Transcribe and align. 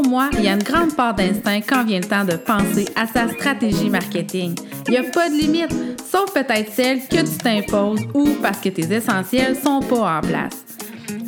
Pour 0.00 0.08
moi, 0.08 0.30
il 0.34 0.44
y 0.44 0.48
a 0.48 0.52
une 0.52 0.62
grande 0.62 0.94
part 0.94 1.12
d'instinct 1.12 1.60
quand 1.68 1.84
vient 1.84 1.98
le 1.98 2.06
temps 2.06 2.24
de 2.24 2.36
penser 2.36 2.84
à 2.94 3.04
sa 3.04 3.28
stratégie 3.28 3.90
marketing. 3.90 4.54
Il 4.86 4.92
n'y 4.92 4.96
a 4.96 5.02
pas 5.02 5.28
de 5.28 5.34
limite, 5.34 5.74
sauf 6.08 6.32
peut-être 6.32 6.72
celle 6.72 7.00
que 7.08 7.16
tu 7.16 7.36
t'imposes 7.42 8.06
ou 8.14 8.28
parce 8.40 8.60
que 8.60 8.68
tes 8.68 8.94
essentiels 8.94 9.56
sont 9.56 9.80
pas 9.80 10.18
en 10.18 10.20
place. 10.20 10.64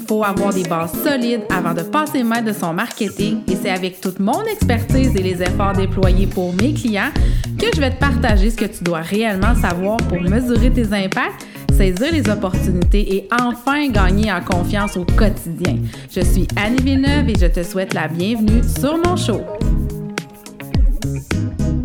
Faut 0.06 0.22
avoir 0.22 0.54
des 0.54 0.62
bases 0.62 0.93
solides 1.03 1.43
avant 1.51 1.75
de 1.75 1.83
passer 1.83 2.22
maître 2.22 2.45
de 2.45 2.53
son 2.53 2.72
marketing 2.72 3.43
et 3.48 3.56
c'est 3.56 3.71
avec 3.71 4.00
toute 4.00 4.20
mon 4.20 4.45
expertise 4.45 5.16
et 5.16 5.23
les 5.23 5.43
efforts 5.43 5.73
déployés 5.73 6.29
pour 6.29 6.55
mes 6.55 6.73
clients 6.73 7.11
que 7.59 7.66
je 7.75 7.80
vais 7.80 7.91
te 7.91 7.98
partager 7.98 8.50
ce 8.50 8.57
que 8.57 8.66
tu 8.66 8.84
dois 8.84 9.00
réellement 9.00 9.57
savoir 9.57 9.96
pour 9.96 10.21
mesurer 10.21 10.71
tes 10.71 10.93
impacts 10.93 11.45
saisir 11.80 12.12
les 12.12 12.28
opportunités 12.28 13.16
et 13.16 13.28
enfin 13.40 13.88
gagner 13.88 14.30
en 14.30 14.42
confiance 14.42 14.98
au 14.98 15.06
quotidien. 15.06 15.79
Je 16.10 16.20
suis 16.20 16.46
Annie 16.54 16.82
Villeneuve 16.82 17.30
et 17.30 17.38
je 17.38 17.46
te 17.46 17.62
souhaite 17.62 17.94
la 17.94 18.06
bienvenue 18.06 18.62
sur 18.79 18.98
mon 18.98 19.16
show. 19.16 19.40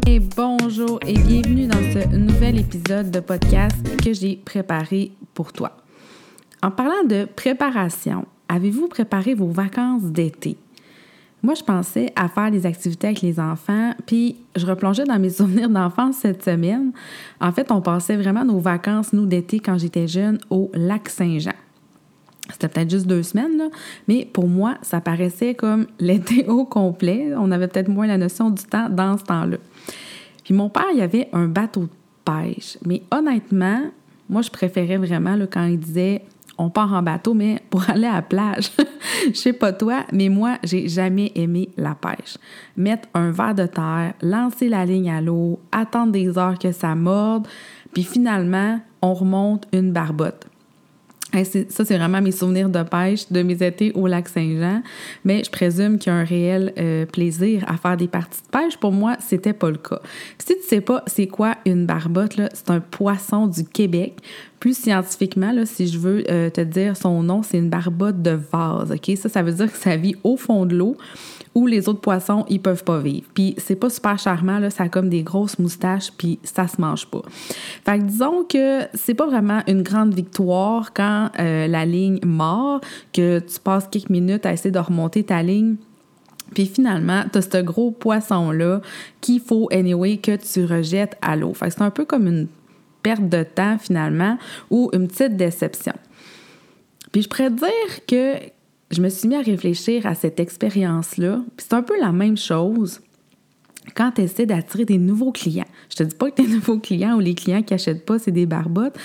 Et 0.05 0.19
bonjour 0.19 0.99
et 1.07 1.13
bienvenue 1.13 1.67
dans 1.67 1.79
ce 1.93 2.13
nouvel 2.13 2.59
épisode 2.59 3.09
de 3.09 3.21
podcast 3.21 3.77
que 4.03 4.11
j'ai 4.11 4.35
préparé 4.35 5.13
pour 5.33 5.53
toi. 5.53 5.77
En 6.61 6.71
parlant 6.71 7.05
de 7.07 7.23
préparation, 7.33 8.25
avez-vous 8.49 8.89
préparé 8.89 9.33
vos 9.33 9.47
vacances 9.47 10.03
d'été? 10.03 10.57
Moi, 11.45 11.53
je 11.53 11.63
pensais 11.63 12.11
à 12.15 12.27
faire 12.27 12.49
des 12.49 12.65
activités 12.65 13.05
avec 13.05 13.21
les 13.21 13.39
enfants, 13.39 13.93
puis 14.07 14.35
je 14.55 14.65
replongeais 14.65 15.03
dans 15.03 15.19
mes 15.19 15.29
souvenirs 15.41 15.69
d'enfance 15.69 16.15
cette 16.15 16.43
semaine. 16.43 16.91
En 17.39 17.51
fait, 17.51 17.71
on 17.71 17.81
passait 17.81 18.17
vraiment 18.17 18.43
nos 18.43 18.57
vacances, 18.57 19.13
nous, 19.13 19.27
d'été, 19.27 19.59
quand 19.59 19.77
j'étais 19.77 20.07
jeune, 20.07 20.39
au 20.49 20.71
lac 20.73 21.07
Saint-Jean. 21.07 21.53
C'était 22.51 22.67
peut-être 22.67 22.89
juste 22.89 23.05
deux 23.05 23.21
semaines, 23.21 23.57
là, 23.59 23.67
mais 24.07 24.25
pour 24.25 24.47
moi, 24.47 24.79
ça 24.81 25.01
paraissait 25.01 25.53
comme 25.53 25.85
l'été 25.99 26.47
au 26.47 26.65
complet. 26.65 27.27
On 27.37 27.51
avait 27.51 27.67
peut-être 27.67 27.89
moins 27.89 28.07
la 28.07 28.17
notion 28.17 28.49
du 28.49 28.63
temps 28.63 28.89
dans 28.89 29.15
ce 29.15 29.23
temps-là. 29.25 29.57
Puis 30.43 30.55
mon 30.55 30.69
père, 30.69 30.87
il 30.95 31.01
avait 31.01 31.29
un 31.31 31.45
bateau 31.45 31.81
de 31.81 31.89
pêche, 32.25 32.79
mais 32.83 33.03
honnêtement, 33.11 33.81
moi, 34.29 34.41
je 34.41 34.49
préférais 34.49 34.97
vraiment 34.97 35.37
quand 35.51 35.65
il 35.65 35.79
disait 35.79 36.23
on 36.57 36.69
part 36.69 36.93
en 36.93 37.01
bateau, 37.01 37.33
mais 37.33 37.61
pour 37.69 37.89
aller 37.89 38.07
à 38.07 38.15
la 38.15 38.21
plage. 38.21 38.71
Je 39.27 39.37
sais 39.37 39.53
pas 39.53 39.73
toi, 39.73 40.05
mais 40.11 40.29
moi, 40.29 40.57
j'ai 40.63 40.87
jamais 40.87 41.31
aimé 41.35 41.69
la 41.77 41.95
pêche. 41.95 42.37
Mettre 42.77 43.07
un 43.13 43.31
verre 43.31 43.55
de 43.55 43.65
terre, 43.65 44.13
lancer 44.21 44.69
la 44.69 44.85
ligne 44.85 45.11
à 45.11 45.21
l'eau, 45.21 45.59
attendre 45.71 46.11
des 46.11 46.37
heures 46.37 46.59
que 46.59 46.71
ça 46.71 46.95
morde, 46.95 47.47
puis 47.93 48.03
finalement, 48.03 48.79
on 49.01 49.13
remonte 49.13 49.67
une 49.71 49.91
barbotte 49.91 50.47
ça, 51.43 51.85
c'est 51.85 51.97
vraiment 51.97 52.21
mes 52.21 52.31
souvenirs 52.31 52.69
de 52.69 52.83
pêche 52.83 53.29
de 53.31 53.41
mes 53.41 53.61
étés 53.61 53.91
au 53.93 54.07
lac 54.07 54.29
Saint-Jean. 54.29 54.81
Mais 55.23 55.43
je 55.43 55.51
présume 55.51 55.97
qu'il 55.97 56.13
y 56.13 56.15
a 56.15 56.19
un 56.19 56.23
réel 56.23 56.73
euh, 56.77 57.05
plaisir 57.05 57.63
à 57.67 57.77
faire 57.77 57.97
des 57.97 58.07
parties 58.07 58.41
de 58.41 58.57
pêche. 58.57 58.77
Pour 58.77 58.91
moi, 58.91 59.17
c'était 59.19 59.53
pas 59.53 59.69
le 59.69 59.77
cas. 59.77 59.99
si 60.37 60.55
tu 60.55 60.67
sais 60.67 60.81
pas 60.81 61.03
c'est 61.07 61.27
quoi 61.27 61.55
une 61.65 61.85
barbotte, 61.85 62.39
c'est 62.53 62.69
un 62.69 62.79
poisson 62.79 63.47
du 63.47 63.65
Québec. 63.65 64.17
Plus 64.65 64.75
scientifiquement, 64.75 65.53
si 65.65 65.85
je 65.85 65.99
veux 65.99 66.23
euh, 66.27 66.49
te 66.49 66.61
dire 66.61 66.97
son 66.97 67.21
nom, 67.21 67.43
c'est 67.43 67.59
une 67.59 67.69
barbotte 67.69 68.23
de 68.23 68.31
vase. 68.31 68.95
Ça, 69.15 69.29
ça 69.29 69.43
veut 69.43 69.51
dire 69.51 69.71
que 69.71 69.77
ça 69.77 69.95
vit 69.95 70.15
au 70.23 70.37
fond 70.37 70.65
de 70.65 70.75
l'eau 70.75 70.97
où 71.53 71.67
les 71.67 71.87
autres 71.87 72.01
poissons, 72.01 72.47
ils 72.49 72.59
peuvent 72.59 72.83
pas 72.83 72.97
vivre. 72.97 73.27
Puis 73.35 73.53
c'est 73.59 73.75
pas 73.75 73.91
super 73.91 74.17
charmant, 74.17 74.57
là, 74.57 74.71
ça 74.71 74.85
a 74.85 74.89
comme 74.89 75.07
des 75.07 75.21
grosses 75.21 75.59
moustaches, 75.59 76.11
puis 76.17 76.39
ça 76.41 76.67
se 76.67 76.81
mange 76.81 77.05
pas. 77.05 77.21
Fait 77.85 77.99
que 77.99 78.05
disons 78.05 78.43
que 78.43 78.87
c'est 78.95 79.13
pas 79.13 79.27
vraiment 79.27 79.61
une 79.67 79.83
grande 79.83 80.15
victoire 80.15 80.93
quand 80.95 81.29
euh, 81.37 81.67
la 81.67 81.85
ligne 81.85 82.17
mord, 82.25 82.81
que 83.13 83.37
tu 83.37 83.59
passes 83.59 83.87
quelques 83.91 84.09
minutes 84.09 84.47
à 84.47 84.53
essayer 84.53 84.71
de 84.71 84.79
remonter 84.79 85.23
ta 85.23 85.43
ligne. 85.43 85.75
Puis 86.55 86.65
finalement, 86.65 87.21
tu 87.31 87.37
as 87.37 87.43
ce 87.43 87.61
gros 87.61 87.91
poisson-là 87.91 88.81
qu'il 89.21 89.41
faut, 89.41 89.69
anyway, 89.71 90.17
que 90.17 90.35
tu 90.35 90.65
rejettes 90.65 91.17
à 91.21 91.35
l'eau. 91.35 91.53
Fait 91.53 91.67
que 91.67 91.73
c'est 91.73 91.83
un 91.83 91.91
peu 91.91 92.05
comme 92.05 92.25
une 92.25 92.47
perte 93.05 93.29
de 93.29 93.43
temps 93.43 93.77
finalement 93.77 94.39
ou 94.71 94.89
une 94.91 95.07
petite 95.07 95.37
déception. 95.37 95.93
Puis 97.11 97.21
je 97.21 97.29
pourrais 97.29 97.51
dire 97.51 98.05
que 98.07 98.33
je 98.89 98.99
me 98.99 99.09
suis 99.09 99.27
mis 99.27 99.35
à 99.35 99.41
réfléchir 99.41 100.07
à 100.07 100.15
cette 100.15 100.39
expérience-là. 100.39 101.41
c'est 101.57 101.73
un 101.73 101.83
peu 101.83 101.99
la 101.99 102.11
même 102.11 102.35
chose 102.35 103.01
quand 103.95 104.13
tu 104.15 104.21
essaies 104.21 104.47
d'attirer 104.47 104.85
des 104.85 104.97
nouveaux 104.97 105.31
clients. 105.31 105.67
Je 105.91 105.97
te 105.97 106.03
dis 106.03 106.15
pas 106.15 106.31
que 106.31 106.37
tes 106.41 106.47
nouveaux 106.55 106.79
clients 106.79 107.15
ou 107.15 107.19
les 107.19 107.35
clients 107.35 107.61
qui 107.61 107.75
achètent 107.75 108.07
pas, 108.07 108.17
c'est 108.17 108.31
des 108.31 108.47
barbottes, 108.47 108.97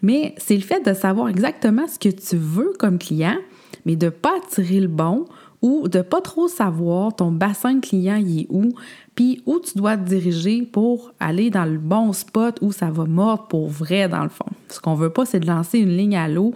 mais 0.00 0.34
c'est 0.38 0.56
le 0.56 0.62
fait 0.62 0.80
de 0.80 0.94
savoir 0.94 1.28
exactement 1.28 1.86
ce 1.86 1.98
que 1.98 2.08
tu 2.08 2.36
veux 2.36 2.72
comme 2.78 2.98
client, 2.98 3.36
mais 3.84 3.94
de 3.94 4.08
pas 4.08 4.32
attirer 4.42 4.80
le 4.80 4.88
bon 4.88 5.26
ou 5.64 5.88
de 5.88 6.02
pas 6.02 6.20
trop 6.20 6.46
savoir 6.46 7.16
ton 7.16 7.32
bassin 7.32 7.76
de 7.76 7.80
clients 7.80 8.16
il 8.16 8.40
est 8.40 8.46
où, 8.50 8.74
puis 9.14 9.42
où 9.46 9.58
tu 9.60 9.78
dois 9.78 9.96
te 9.96 10.02
diriger 10.02 10.60
pour 10.60 11.12
aller 11.18 11.48
dans 11.48 11.64
le 11.64 11.78
bon 11.78 12.12
spot 12.12 12.58
où 12.60 12.70
ça 12.70 12.90
va 12.90 13.06
mordre 13.06 13.46
pour 13.48 13.70
vrai 13.70 14.06
dans 14.06 14.22
le 14.22 14.28
fond. 14.28 14.44
Ce 14.68 14.78
qu'on 14.78 14.94
veut 14.94 15.08
pas, 15.08 15.24
c'est 15.24 15.40
de 15.40 15.46
lancer 15.46 15.78
une 15.78 15.96
ligne 15.96 16.18
à 16.18 16.28
l'eau 16.28 16.52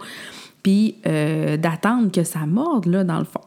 puis 0.61 0.97
euh, 1.07 1.57
d'attendre 1.57 2.11
que 2.11 2.23
ça 2.23 2.45
morde, 2.45 2.85
là, 2.85 3.03
dans 3.03 3.17
le 3.17 3.25
fond. 3.25 3.41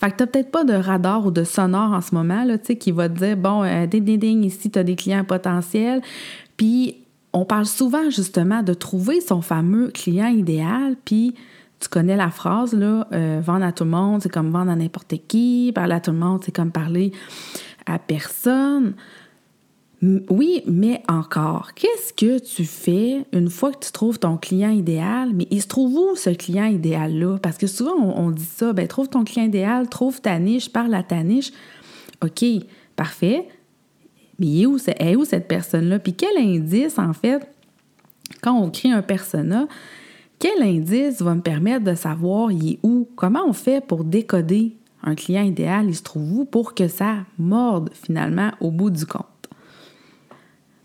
Fait 0.00 0.10
que 0.10 0.16
t'as 0.16 0.26
peut-être 0.26 0.50
pas 0.50 0.64
de 0.64 0.72
radar 0.72 1.26
ou 1.26 1.30
de 1.30 1.44
sonore 1.44 1.92
en 1.92 2.00
ce 2.00 2.14
moment, 2.14 2.44
là, 2.44 2.56
tu 2.56 2.68
sais, 2.68 2.76
qui 2.76 2.90
va 2.90 3.10
te 3.10 3.18
dire, 3.18 3.36
bon, 3.36 3.64
euh, 3.64 3.86
ding, 3.86 4.02
ding, 4.02 4.18
ding, 4.18 4.44
ici, 4.44 4.70
tu 4.70 4.78
as 4.78 4.84
des 4.84 4.96
clients 4.96 5.24
potentiels. 5.24 6.00
Puis, 6.56 6.96
on 7.34 7.44
parle 7.44 7.66
souvent, 7.66 8.08
justement, 8.08 8.62
de 8.62 8.72
trouver 8.72 9.20
son 9.20 9.42
fameux 9.42 9.88
client 9.88 10.28
idéal, 10.28 10.96
puis 11.04 11.34
tu 11.80 11.88
connais 11.88 12.16
la 12.16 12.30
phrase, 12.30 12.72
là, 12.72 13.06
euh, 13.12 13.40
vendre 13.42 13.64
à 13.64 13.72
tout 13.72 13.84
le 13.84 13.90
monde, 13.90 14.22
c'est 14.22 14.32
comme 14.32 14.50
vendre 14.50 14.70
à 14.70 14.76
n'importe 14.76 15.14
qui, 15.28 15.72
parler 15.74 15.94
à 15.94 16.00
tout 16.00 16.10
le 16.10 16.18
monde, 16.18 16.42
c'est 16.44 16.54
comme 16.54 16.72
parler 16.72 17.12
à 17.86 17.98
personne. 17.98 18.94
Oui, 20.30 20.62
mais 20.66 21.02
encore, 21.08 21.74
qu'est-ce 21.74 22.12
que 22.12 22.38
tu 22.38 22.64
fais 22.64 23.24
une 23.32 23.50
fois 23.50 23.72
que 23.72 23.84
tu 23.84 23.90
trouves 23.90 24.18
ton 24.20 24.36
client 24.36 24.70
idéal? 24.70 25.30
Mais 25.34 25.48
il 25.50 25.60
se 25.60 25.66
trouve 25.66 25.92
où 25.94 26.14
ce 26.14 26.30
client 26.30 26.66
idéal-là? 26.66 27.38
Parce 27.42 27.58
que 27.58 27.66
souvent, 27.66 27.96
on, 27.96 28.30
dit 28.30 28.44
ça, 28.44 28.72
ben 28.72 28.86
trouve 28.86 29.08
ton 29.08 29.24
client 29.24 29.46
idéal, 29.46 29.88
trouve 29.88 30.20
ta 30.20 30.38
niche, 30.38 30.72
parle 30.72 30.94
à 30.94 31.02
ta 31.02 31.24
niche. 31.24 31.50
OK, 32.24 32.44
parfait. 32.94 33.48
Mais 34.38 34.60
est 34.60 34.66
où, 34.66 34.78
est 34.78 35.16
où 35.16 35.24
cette 35.24 35.48
personne-là? 35.48 35.98
Puis 35.98 36.12
quel 36.12 36.38
indice, 36.38 36.96
en 37.00 37.12
fait, 37.12 37.48
quand 38.40 38.56
on 38.56 38.70
crée 38.70 38.90
un 38.90 39.02
persona, 39.02 39.66
quel 40.38 40.62
indice 40.62 41.20
va 41.20 41.34
me 41.34 41.40
permettre 41.40 41.84
de 41.84 41.94
savoir 41.94 42.52
il 42.52 42.72
est 42.72 42.78
où? 42.82 43.08
Comment 43.16 43.44
on 43.46 43.52
fait 43.52 43.84
pour 43.84 44.04
décoder 44.04 44.76
un 45.02 45.14
client 45.14 45.42
idéal, 45.42 45.86
il 45.88 45.96
se 45.96 46.02
trouve 46.02 46.40
où 46.40 46.44
pour 46.44 46.74
que 46.74 46.88
ça 46.88 47.18
morde 47.38 47.90
finalement 47.92 48.52
au 48.60 48.70
bout 48.70 48.90
du 48.90 49.06
compte? 49.06 49.26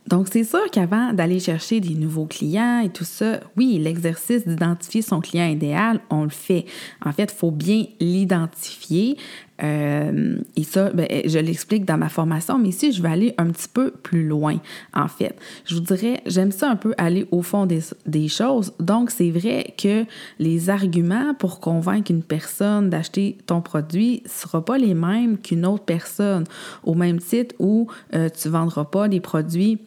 Donc, 0.08 0.28
c'est 0.30 0.44
sûr 0.44 0.70
qu'avant 0.70 1.14
d'aller 1.14 1.40
chercher 1.40 1.80
des 1.80 1.96
nouveaux 1.96 2.26
clients 2.26 2.82
et 2.84 2.90
tout 2.90 3.06
ça, 3.06 3.40
oui, 3.56 3.80
l'exercice 3.80 4.46
d'identifier 4.46 5.02
son 5.02 5.22
client 5.22 5.48
idéal, 5.48 6.02
on 6.10 6.24
le 6.24 6.30
fait. 6.30 6.66
En 7.06 7.14
fait, 7.14 7.32
il 7.34 7.38
faut 7.38 7.52
bien 7.52 7.86
l'identifier. 8.00 9.18
Euh, 9.64 10.38
et 10.56 10.64
ça, 10.64 10.90
ben, 10.92 11.08
je 11.26 11.40
l'explique 11.40 11.86
dans 11.86 11.98
ma 11.98 12.10
formation, 12.10 12.58
mais 12.58 12.70
ici, 12.70 12.92
je 12.92 13.02
vais 13.02 13.10
aller 13.10 13.34
un 13.38 13.48
petit 13.48 13.68
peu 13.68 13.92
plus 13.92 14.28
loin, 14.28 14.58
en 14.94 15.08
fait. 15.08 15.36
Je 15.66 15.76
vous 15.76 15.82
dirais, 15.82 16.22
j'aime 16.26 16.52
ça 16.52 16.70
un 16.70 16.76
peu 16.76 16.94
aller 16.98 17.28
au 17.32 17.42
fond 17.42 17.66
des, 17.66 17.80
des 18.06 18.28
choses. 18.28 18.74
Donc, 18.80 19.12
c'est 19.12 19.32
vrai 19.32 19.74
que 19.78 20.06
les 20.40 20.70
arguments 20.70 21.34
pour 21.34 21.60
convaincre 21.60 22.12
une 22.12 22.24
personne 22.24 22.90
d'acheter 22.90 23.38
ton 23.46 23.62
produit 23.62 24.22
ne 24.24 24.30
seront 24.30 24.62
pas 24.62 24.78
les 24.78 24.94
mêmes 24.94 25.38
qu'une 25.38 25.66
autre 25.66 25.86
personne, 25.86 26.46
au 26.84 26.94
même 26.94 27.20
titre 27.20 27.56
où 27.60 27.88
euh, 28.14 28.30
tu 28.30 28.48
ne 28.48 28.54
vendras 28.54 28.86
pas 28.86 29.08
des 29.08 29.20
produits 29.20 29.80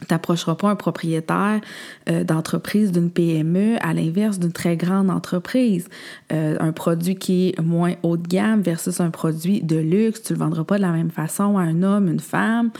tu 0.00 0.06
n'approcheras 0.10 0.54
pas 0.54 0.68
un 0.68 0.76
propriétaire 0.76 1.60
euh, 2.08 2.24
d'entreprise 2.24 2.92
d'une 2.92 3.10
PME 3.10 3.76
à 3.80 3.92
l'inverse 3.92 4.38
d'une 4.38 4.52
très 4.52 4.76
grande 4.76 5.10
entreprise. 5.10 5.88
Euh, 6.32 6.56
un 6.60 6.72
produit 6.72 7.16
qui 7.16 7.48
est 7.48 7.60
moins 7.60 7.94
haut 8.02 8.16
de 8.16 8.26
gamme 8.26 8.62
versus 8.62 9.00
un 9.00 9.10
produit 9.10 9.62
de 9.62 9.76
luxe, 9.76 10.22
tu 10.22 10.32
le 10.32 10.38
vendras 10.38 10.64
pas 10.64 10.76
de 10.76 10.82
la 10.82 10.92
même 10.92 11.10
façon 11.10 11.58
à 11.58 11.62
un 11.62 11.82
homme, 11.82 12.08
une 12.08 12.20
femme 12.20 12.70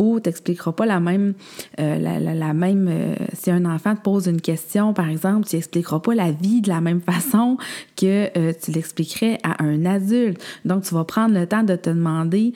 ou 0.00 0.18
tu 0.18 0.30
n'expliqueras 0.30 0.72
pas 0.72 0.86
la 0.86 0.98
même, 0.98 1.34
euh, 1.78 1.98
la, 1.98 2.54
même 2.54 2.88
euh, 2.90 3.14
si 3.34 3.50
un 3.50 3.66
enfant 3.66 3.94
te 3.94 4.00
pose 4.00 4.26
une 4.26 4.40
question, 4.40 4.94
par 4.94 5.10
exemple, 5.10 5.46
tu 5.46 5.56
n'expliqueras 5.56 6.00
pas 6.00 6.14
la 6.14 6.32
vie 6.32 6.62
de 6.62 6.70
la 6.70 6.80
même 6.80 7.00
façon 7.12 7.58
que 7.96 8.30
euh, 8.36 8.52
tu 8.60 8.70
l'expliquerais 8.70 9.38
à 9.44 9.62
un 9.62 9.84
adulte. 9.84 10.42
Donc, 10.64 10.84
tu 10.84 10.94
vas 10.94 11.04
prendre 11.04 11.34
le 11.34 11.46
temps 11.46 11.62
de 11.62 11.76
te 11.76 11.90
demander 11.90 12.54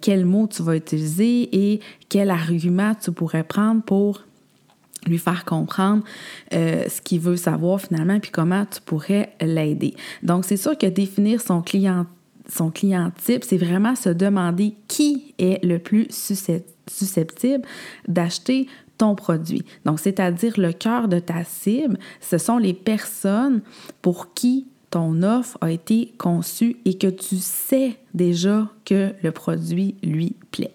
quel 0.00 0.24
mot 0.24 0.46
tu 0.46 0.62
vas 0.62 0.76
utiliser 0.76 1.48
et 1.52 1.80
quel 2.08 2.30
argument 2.30 2.94
tu 2.94 3.10
pourrais 3.10 3.42
prendre 3.42 3.82
pour 3.82 4.22
lui 5.06 5.18
faire 5.18 5.44
comprendre 5.44 6.04
ce 6.52 7.00
qu'il 7.00 7.20
veut 7.20 7.36
savoir 7.36 7.80
finalement, 7.80 8.20
puis 8.20 8.30
comment 8.30 8.66
tu 8.66 8.80
pourrais 8.82 9.32
l'aider. 9.40 9.94
Donc, 10.22 10.44
c'est 10.44 10.56
sûr 10.56 10.76
que 10.76 10.86
définir 10.86 11.40
son 11.40 11.62
client 11.62 12.06
son 12.48 12.70
client 12.70 13.12
type, 13.24 13.44
c'est 13.44 13.58
vraiment 13.58 13.94
se 13.94 14.08
demander 14.08 14.74
qui 14.88 15.34
est 15.38 15.62
le 15.64 15.78
plus 15.78 16.08
susceptible 16.10 17.64
d'acheter 18.06 18.66
ton 18.96 19.14
produit. 19.14 19.64
Donc, 19.84 20.00
c'est-à-dire 20.00 20.54
le 20.56 20.72
cœur 20.72 21.08
de 21.08 21.18
ta 21.18 21.44
cible, 21.44 21.98
ce 22.20 22.38
sont 22.38 22.58
les 22.58 22.74
personnes 22.74 23.60
pour 24.02 24.34
qui 24.34 24.66
ton 24.90 25.22
offre 25.22 25.58
a 25.60 25.70
été 25.70 26.14
conçue 26.18 26.76
et 26.84 26.96
que 26.96 27.06
tu 27.06 27.36
sais 27.36 27.96
déjà 28.14 28.68
que 28.84 29.12
le 29.22 29.30
produit 29.32 29.96
lui 30.02 30.34
plaît. 30.50 30.72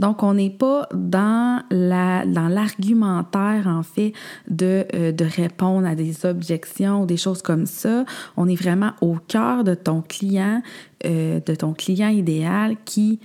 Donc, 0.00 0.22
on 0.22 0.32
n'est 0.32 0.50
pas 0.50 0.88
dans, 0.94 1.62
la, 1.70 2.24
dans 2.24 2.48
l'argumentaire, 2.48 3.66
en 3.66 3.82
fait, 3.82 4.14
de, 4.48 4.86
euh, 4.94 5.12
de 5.12 5.24
répondre 5.26 5.86
à 5.86 5.94
des 5.94 6.24
objections 6.24 7.02
ou 7.02 7.06
des 7.06 7.18
choses 7.18 7.42
comme 7.42 7.66
ça. 7.66 8.06
On 8.38 8.48
est 8.48 8.60
vraiment 8.60 8.92
au 9.02 9.16
cœur 9.28 9.62
de 9.62 9.74
ton 9.74 10.00
client, 10.00 10.62
euh, 11.04 11.40
de 11.44 11.54
ton 11.54 11.74
client 11.74 12.08
idéal 12.08 12.76
qui, 12.86 13.20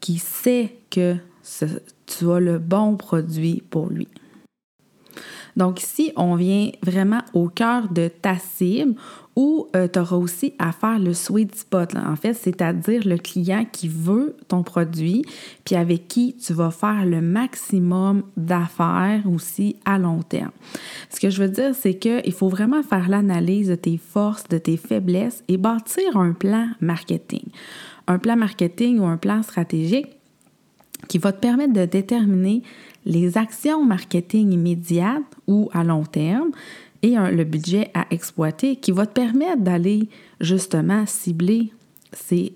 qui 0.00 0.18
sait 0.18 0.74
que 0.90 1.14
tu 2.06 2.30
as 2.30 2.40
le 2.40 2.58
bon 2.58 2.96
produit 2.96 3.62
pour 3.70 3.88
lui. 3.88 4.08
Donc 5.56 5.82
ici, 5.82 6.12
on 6.16 6.34
vient 6.34 6.70
vraiment 6.82 7.22
au 7.34 7.48
cœur 7.48 7.88
de 7.88 8.08
ta 8.08 8.38
cible 8.38 8.94
où 9.38 9.68
euh, 9.76 9.86
tu 9.86 10.00
auras 10.00 10.16
aussi 10.16 10.54
à 10.58 10.72
faire 10.72 10.98
le 10.98 11.14
sweet 11.14 11.54
spot, 11.54 11.94
en 11.94 12.16
fait, 12.16 12.34
c'est-à-dire 12.34 13.02
le 13.06 13.18
client 13.18 13.64
qui 13.70 13.86
veut 13.86 14.34
ton 14.48 14.64
produit, 14.64 15.24
puis 15.64 15.76
avec 15.76 16.08
qui 16.08 16.34
tu 16.34 16.52
vas 16.52 16.72
faire 16.72 17.06
le 17.06 17.20
maximum 17.20 18.24
d'affaires 18.36 19.22
aussi 19.32 19.76
à 19.84 19.96
long 19.96 20.22
terme. 20.22 20.50
Ce 21.08 21.20
que 21.20 21.30
je 21.30 21.40
veux 21.40 21.48
dire, 21.48 21.72
c'est 21.76 21.94
qu'il 21.94 22.32
faut 22.32 22.48
vraiment 22.48 22.82
faire 22.82 23.08
l'analyse 23.08 23.68
de 23.68 23.76
tes 23.76 23.96
forces, 23.96 24.48
de 24.48 24.58
tes 24.58 24.76
faiblesses 24.76 25.44
et 25.46 25.56
bâtir 25.56 26.16
un 26.16 26.32
plan 26.32 26.70
marketing. 26.80 27.44
Un 28.08 28.18
plan 28.18 28.34
marketing 28.34 28.98
ou 28.98 29.04
un 29.04 29.18
plan 29.18 29.44
stratégique 29.44 30.08
qui 31.06 31.18
va 31.18 31.30
te 31.30 31.38
permettre 31.38 31.74
de 31.74 31.84
déterminer 31.84 32.64
les 33.08 33.36
actions 33.36 33.84
marketing 33.84 34.52
immédiates 34.52 35.22
ou 35.48 35.68
à 35.72 35.82
long 35.82 36.04
terme 36.04 36.50
et 37.02 37.16
le 37.16 37.44
budget 37.44 37.90
à 37.94 38.06
exploiter 38.10 38.76
qui 38.76 38.92
va 38.92 39.06
te 39.06 39.12
permettre 39.12 39.62
d'aller 39.62 40.08
justement 40.40 41.04
cibler 41.06 41.72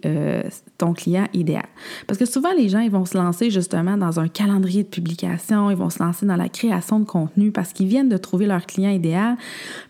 euh, 0.06 0.42
ton 0.78 0.94
client 0.94 1.26
idéal. 1.34 1.66
Parce 2.06 2.18
que 2.18 2.24
souvent, 2.24 2.52
les 2.56 2.68
gens, 2.68 2.80
ils 2.80 2.90
vont 2.90 3.04
se 3.04 3.16
lancer 3.16 3.50
justement 3.50 3.96
dans 3.96 4.18
un 4.18 4.28
calendrier 4.28 4.82
de 4.82 4.88
publication, 4.88 5.70
ils 5.70 5.76
vont 5.76 5.90
se 5.90 6.02
lancer 6.02 6.26
dans 6.26 6.36
la 6.36 6.48
création 6.48 7.00
de 7.00 7.04
contenu 7.04 7.52
parce 7.52 7.72
qu'ils 7.72 7.86
viennent 7.86 8.08
de 8.08 8.16
trouver 8.16 8.46
leur 8.46 8.66
client 8.66 8.90
idéal, 8.90 9.36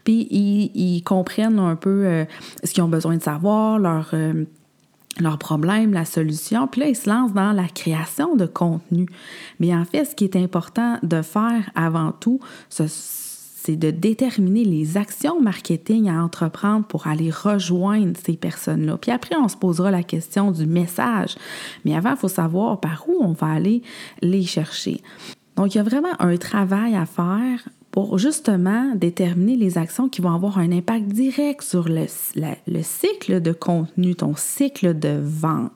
puis 0.05 0.27
ils, 0.31 1.03
comprennent 1.03 1.59
un 1.59 1.77
peu 1.77 2.05
euh, 2.05 2.25
ce 2.65 2.73
qu'ils 2.73 2.83
ont 2.83 2.89
besoin 2.89 3.17
de 3.17 3.23
savoir, 3.23 3.79
leur... 3.79 4.11
Euh, 4.15 4.45
leur 5.21 5.39
problème, 5.39 5.93
la 5.93 6.05
solution, 6.05 6.67
puis 6.67 6.81
là, 6.81 6.89
ils 6.89 6.97
se 6.97 7.09
lancent 7.09 7.35
dans 7.35 7.53
la 7.53 7.69
création 7.69 8.35
de 8.35 8.47
contenu. 8.47 9.07
Mais 9.61 9.75
en 9.75 9.85
fait, 9.85 10.05
ce 10.05 10.15
qui 10.15 10.25
est 10.25 10.37
important 10.37 10.99
de 11.03 11.23
faire 11.23 11.71
avant 11.75 12.13
tout, 12.13 12.41
c'est 12.71 13.77
de 13.77 13.91
déterminer 13.91 14.65
les 14.65 14.97
actions 14.97 15.41
marketing 15.41 16.09
à 16.09 16.23
entreprendre 16.23 16.87
pour 16.87 17.07
aller 17.07 17.31
rejoindre 17.31 18.17
ces 18.25 18.37
personnes-là. 18.37 18.97
Puis 18.97 19.13
après, 19.13 19.37
on 19.37 19.49
se 19.49 19.57
posera 19.57 19.91
la 19.91 20.03
question 20.03 20.51
du 20.51 20.67
message. 20.67 21.37
Mais 21.85 21.95
avant, 21.95 22.11
il 22.11 22.17
faut 22.17 22.29
savoir 22.29 22.81
par 22.81 23.05
où 23.09 23.19
on 23.21 23.33
va 23.33 23.49
aller 23.49 23.83
les 24.23 24.43
chercher. 24.43 25.01
Donc, 25.57 25.75
il 25.75 25.79
y 25.79 25.81
a 25.81 25.85
vraiment 25.85 26.19
un 26.19 26.37
travail 26.39 26.97
à 26.97 27.07
faire 27.07 27.69
pour 27.93 28.19
justement 28.19 28.95
déterminer 28.97 29.55
les 29.55 29.77
actions 29.77 30.09
qui 30.09 30.23
vont 30.23 30.35
avoir 30.35 30.59
un 30.59 30.73
impact 30.73 31.09
direct 31.09 31.63
sur 31.63 31.89
le, 31.89 32.07
le 32.67 32.83
cycle 32.83 33.43
de 33.43 33.53
contenu, 33.53 34.15
ton 34.15 34.35
cycle 34.35 34.99
de 34.99 35.21
vente. 35.23 35.71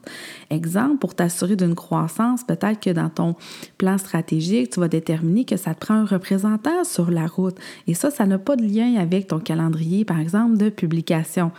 Exemple, 0.48 0.96
pour 0.96 1.14
t'assurer 1.14 1.56
d'une 1.56 1.74
croissance, 1.74 2.42
peut-être 2.42 2.80
que 2.80 2.90
dans 2.90 3.10
ton 3.10 3.36
plan 3.76 3.98
stratégique, 3.98 4.70
tu 4.70 4.80
vas 4.80 4.88
déterminer 4.88 5.44
que 5.44 5.58
ça 5.58 5.74
te 5.74 5.80
prend 5.80 5.94
un 5.94 6.06
représentant 6.06 6.84
sur 6.84 7.10
la 7.10 7.26
route. 7.26 7.58
Et 7.86 7.92
ça, 7.92 8.10
ça 8.10 8.24
n'a 8.24 8.38
pas 8.38 8.56
de 8.56 8.64
lien 8.64 8.94
avec 8.96 9.26
ton 9.26 9.38
calendrier, 9.38 10.06
par 10.06 10.18
exemple, 10.18 10.56
de 10.56 10.70
publication. 10.70 11.52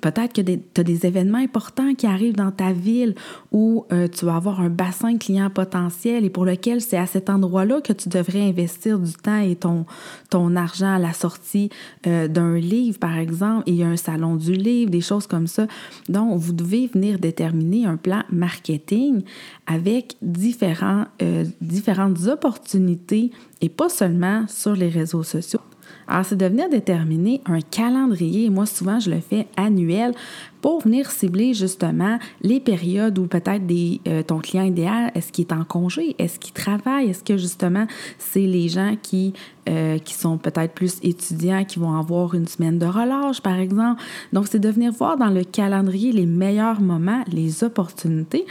Peut-être 0.00 0.32
que 0.32 0.40
tu 0.40 0.80
as 0.80 0.84
des 0.84 1.06
événements 1.06 1.38
importants 1.38 1.94
qui 1.94 2.06
arrivent 2.06 2.36
dans 2.36 2.50
ta 2.50 2.72
ville 2.72 3.14
où 3.52 3.84
euh, 3.92 4.08
tu 4.08 4.24
vas 4.24 4.36
avoir 4.36 4.60
un 4.60 4.70
bassin 4.70 5.18
client 5.18 5.50
potentiel 5.50 6.24
et 6.24 6.30
pour 6.30 6.44
lequel 6.44 6.80
c'est 6.80 6.96
à 6.96 7.06
cet 7.06 7.30
endroit-là 7.30 7.80
que 7.80 7.92
tu 7.92 8.08
devrais 8.08 8.42
investir 8.42 8.98
du 8.98 9.12
temps 9.12 9.40
et 9.40 9.56
ton, 9.56 9.86
ton 10.30 10.56
argent 10.56 10.94
à 10.94 10.98
la 10.98 11.12
sortie 11.12 11.70
euh, 12.06 12.28
d'un 12.28 12.56
livre, 12.56 12.98
par 12.98 13.16
exemple, 13.16 13.64
et 13.66 13.84
un 13.84 13.96
salon 13.96 14.36
du 14.36 14.52
livre, 14.52 14.90
des 14.90 15.00
choses 15.00 15.26
comme 15.26 15.46
ça. 15.46 15.66
Donc, 16.08 16.38
vous 16.38 16.52
devez 16.52 16.86
venir 16.86 17.18
déterminer 17.18 17.86
un 17.86 17.96
plan 17.96 18.22
marketing 18.30 19.22
avec 19.66 20.16
différents, 20.22 21.04
euh, 21.22 21.44
différentes 21.60 22.26
opportunités 22.26 23.30
et 23.60 23.68
pas 23.68 23.88
seulement 23.88 24.46
sur 24.48 24.74
les 24.74 24.88
réseaux 24.88 25.22
sociaux. 25.22 25.60
Alors, 26.08 26.24
c'est 26.24 26.36
de 26.36 26.46
venir 26.46 26.68
déterminer 26.68 27.40
un 27.46 27.60
calendrier. 27.60 28.50
Moi, 28.50 28.66
souvent, 28.66 28.98
je 28.98 29.10
le 29.10 29.20
fais 29.20 29.46
annuel 29.56 30.12
pour 30.60 30.80
venir 30.82 31.10
cibler 31.10 31.54
justement 31.54 32.18
les 32.42 32.60
périodes 32.60 33.18
où 33.18 33.26
peut-être 33.26 33.62
euh, 34.08 34.22
ton 34.22 34.38
client 34.38 34.64
idéal, 34.64 35.10
est-ce 35.14 35.32
qu'il 35.32 35.46
est 35.46 35.52
en 35.52 35.64
congé? 35.64 36.16
Est-ce 36.18 36.38
qu'il 36.38 36.52
travaille? 36.52 37.10
Est-ce 37.10 37.24
que 37.24 37.36
justement, 37.36 37.86
c'est 38.18 38.46
les 38.46 38.68
gens 38.68 38.96
qui, 39.00 39.32
euh, 39.68 39.98
qui 39.98 40.14
sont 40.14 40.36
peut-être 40.36 40.74
plus 40.74 40.98
étudiants, 41.02 41.64
qui 41.64 41.78
vont 41.78 41.96
avoir 41.96 42.34
une 42.34 42.48
semaine 42.48 42.78
de 42.78 42.86
relâche, 42.86 43.40
par 43.40 43.58
exemple? 43.58 44.02
Donc, 44.32 44.48
c'est 44.48 44.58
de 44.58 44.68
venir 44.68 44.92
voir 44.92 45.16
dans 45.16 45.30
le 45.30 45.44
calendrier 45.44 46.12
les 46.12 46.26
meilleurs 46.26 46.80
moments, 46.80 47.22
les 47.32 47.64
opportunités 47.64 48.46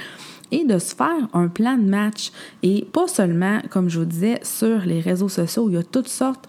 et 0.52 0.66
de 0.66 0.80
se 0.80 0.96
faire 0.96 1.28
un 1.34 1.48
plan 1.48 1.78
de 1.78 1.88
match. 1.88 2.32
Et 2.64 2.86
pas 2.92 3.08
seulement, 3.08 3.60
comme 3.70 3.90
je 3.90 4.00
vous 4.00 4.06
disais, 4.06 4.40
sur 4.44 4.80
les 4.80 5.00
réseaux 5.00 5.30
sociaux, 5.30 5.70
il 5.70 5.76
y 5.76 5.78
a 5.78 5.84
toutes 5.84 6.08
sortes 6.08 6.49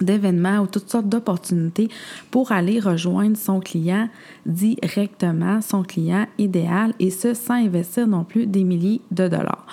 d'événements 0.00 0.60
ou 0.60 0.66
toutes 0.66 0.90
sortes 0.90 1.08
d'opportunités 1.08 1.88
pour 2.30 2.52
aller 2.52 2.80
rejoindre 2.80 3.36
son 3.36 3.60
client 3.60 4.08
directement, 4.46 5.60
son 5.60 5.82
client 5.82 6.26
idéal, 6.38 6.94
et 6.98 7.10
ce, 7.10 7.34
sans 7.34 7.54
investir 7.54 8.06
non 8.06 8.24
plus 8.24 8.46
des 8.46 8.64
milliers 8.64 9.00
de 9.10 9.28
dollars. 9.28 9.66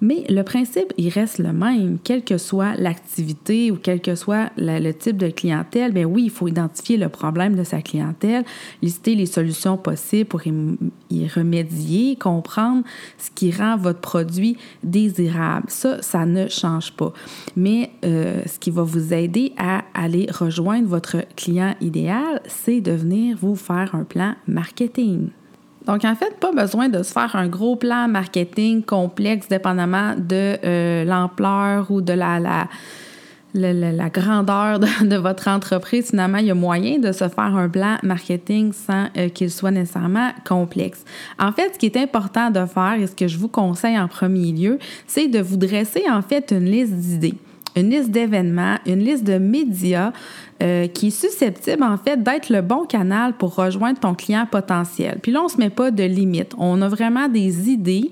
Mais 0.00 0.24
le 0.28 0.42
principe, 0.42 0.92
il 0.96 1.08
reste 1.08 1.38
le 1.38 1.52
même, 1.52 1.98
quelle 2.02 2.24
que 2.24 2.38
soit 2.38 2.74
l'activité 2.76 3.70
ou 3.70 3.76
quel 3.76 4.00
que 4.00 4.14
soit 4.14 4.50
le 4.56 4.92
type 4.92 5.16
de 5.16 5.28
clientèle. 5.28 5.92
Bien 5.92 6.04
oui, 6.04 6.24
il 6.24 6.30
faut 6.30 6.48
identifier 6.48 6.96
le 6.96 7.08
problème 7.08 7.56
de 7.56 7.64
sa 7.64 7.82
clientèle, 7.82 8.44
lister 8.82 9.14
les 9.14 9.26
solutions 9.26 9.76
possibles 9.76 10.28
pour 10.28 10.42
y 10.46 11.28
remédier, 11.28 12.16
comprendre 12.16 12.84
ce 13.18 13.30
qui 13.34 13.50
rend 13.50 13.76
votre 13.76 14.00
produit 14.00 14.56
désirable. 14.82 15.66
Ça, 15.68 16.00
ça 16.02 16.26
ne 16.26 16.48
change 16.48 16.92
pas. 16.92 17.12
Mais 17.56 17.90
euh, 18.04 18.42
ce 18.46 18.58
qui 18.58 18.70
va 18.70 18.82
vous 18.82 19.12
aider 19.12 19.52
à 19.56 19.82
aller 19.94 20.28
rejoindre 20.30 20.88
votre 20.88 21.18
client 21.36 21.74
idéal, 21.80 22.40
c'est 22.46 22.80
de 22.80 22.92
venir 22.92 23.36
vous 23.40 23.56
faire 23.56 23.94
un 23.94 24.04
plan 24.04 24.34
marketing. 24.46 25.30
Donc, 25.88 26.04
en 26.04 26.14
fait, 26.14 26.38
pas 26.38 26.52
besoin 26.52 26.90
de 26.90 27.02
se 27.02 27.12
faire 27.12 27.34
un 27.34 27.48
gros 27.48 27.74
plan 27.74 28.08
marketing 28.08 28.82
complexe 28.82 29.48
dépendamment 29.48 30.14
de 30.16 30.58
euh, 30.62 31.04
l'ampleur 31.04 31.90
ou 31.90 32.02
de 32.02 32.12
la, 32.12 32.38
la, 32.38 32.68
la, 33.54 34.10
grandeur 34.10 34.78
de, 34.80 35.16
votre 35.16 35.48
entreprise. 35.48 36.10
Finalement, 36.10 36.36
il 36.38 36.44
y 36.44 36.50
a 36.50 36.54
moyen 36.54 36.98
de 36.98 37.10
se 37.10 37.26
faire 37.26 37.56
un 37.56 37.70
plan 37.70 37.96
marketing 38.02 38.74
sans 38.74 39.06
euh, 39.16 39.30
qu'il 39.30 39.50
soit 39.50 39.70
nécessairement 39.70 40.32
complexe. 40.46 41.02
En 41.38 41.52
fait, 41.52 41.72
ce 41.72 41.78
qui 41.78 41.86
est 41.86 41.96
important 41.96 42.50
de 42.50 42.66
faire 42.66 42.96
et 43.00 43.06
ce 43.06 43.16
que 43.16 43.26
je 43.26 43.38
vous 43.38 43.48
conseille 43.48 43.98
en 43.98 44.08
premier 44.08 44.52
lieu, 44.52 44.78
c'est 45.06 45.28
de 45.28 45.40
vous 45.40 45.56
dresser 45.56 46.04
en 46.10 46.20
fait 46.20 46.52
une 46.52 46.66
liste 46.66 46.92
d'idées 46.92 47.38
une 47.78 47.90
liste 47.90 48.10
d'événements, 48.10 48.76
une 48.86 48.98
liste 48.98 49.24
de 49.24 49.38
médias 49.38 50.12
euh, 50.60 50.88
qui 50.88 51.06
est 51.06 51.10
susceptible 51.10 51.84
en 51.84 51.96
fait 51.96 52.20
d'être 52.20 52.50
le 52.50 52.62
bon 52.62 52.84
canal 52.84 53.32
pour 53.32 53.54
rejoindre 53.54 54.00
ton 54.00 54.14
client 54.14 54.44
potentiel. 54.44 55.20
Puis 55.22 55.30
là, 55.30 55.42
on 55.44 55.48
se 55.48 55.56
met 55.56 55.70
pas 55.70 55.92
de 55.92 56.02
limite. 56.02 56.52
On 56.58 56.82
a 56.82 56.88
vraiment 56.88 57.28
des 57.28 57.70
idées 57.70 58.10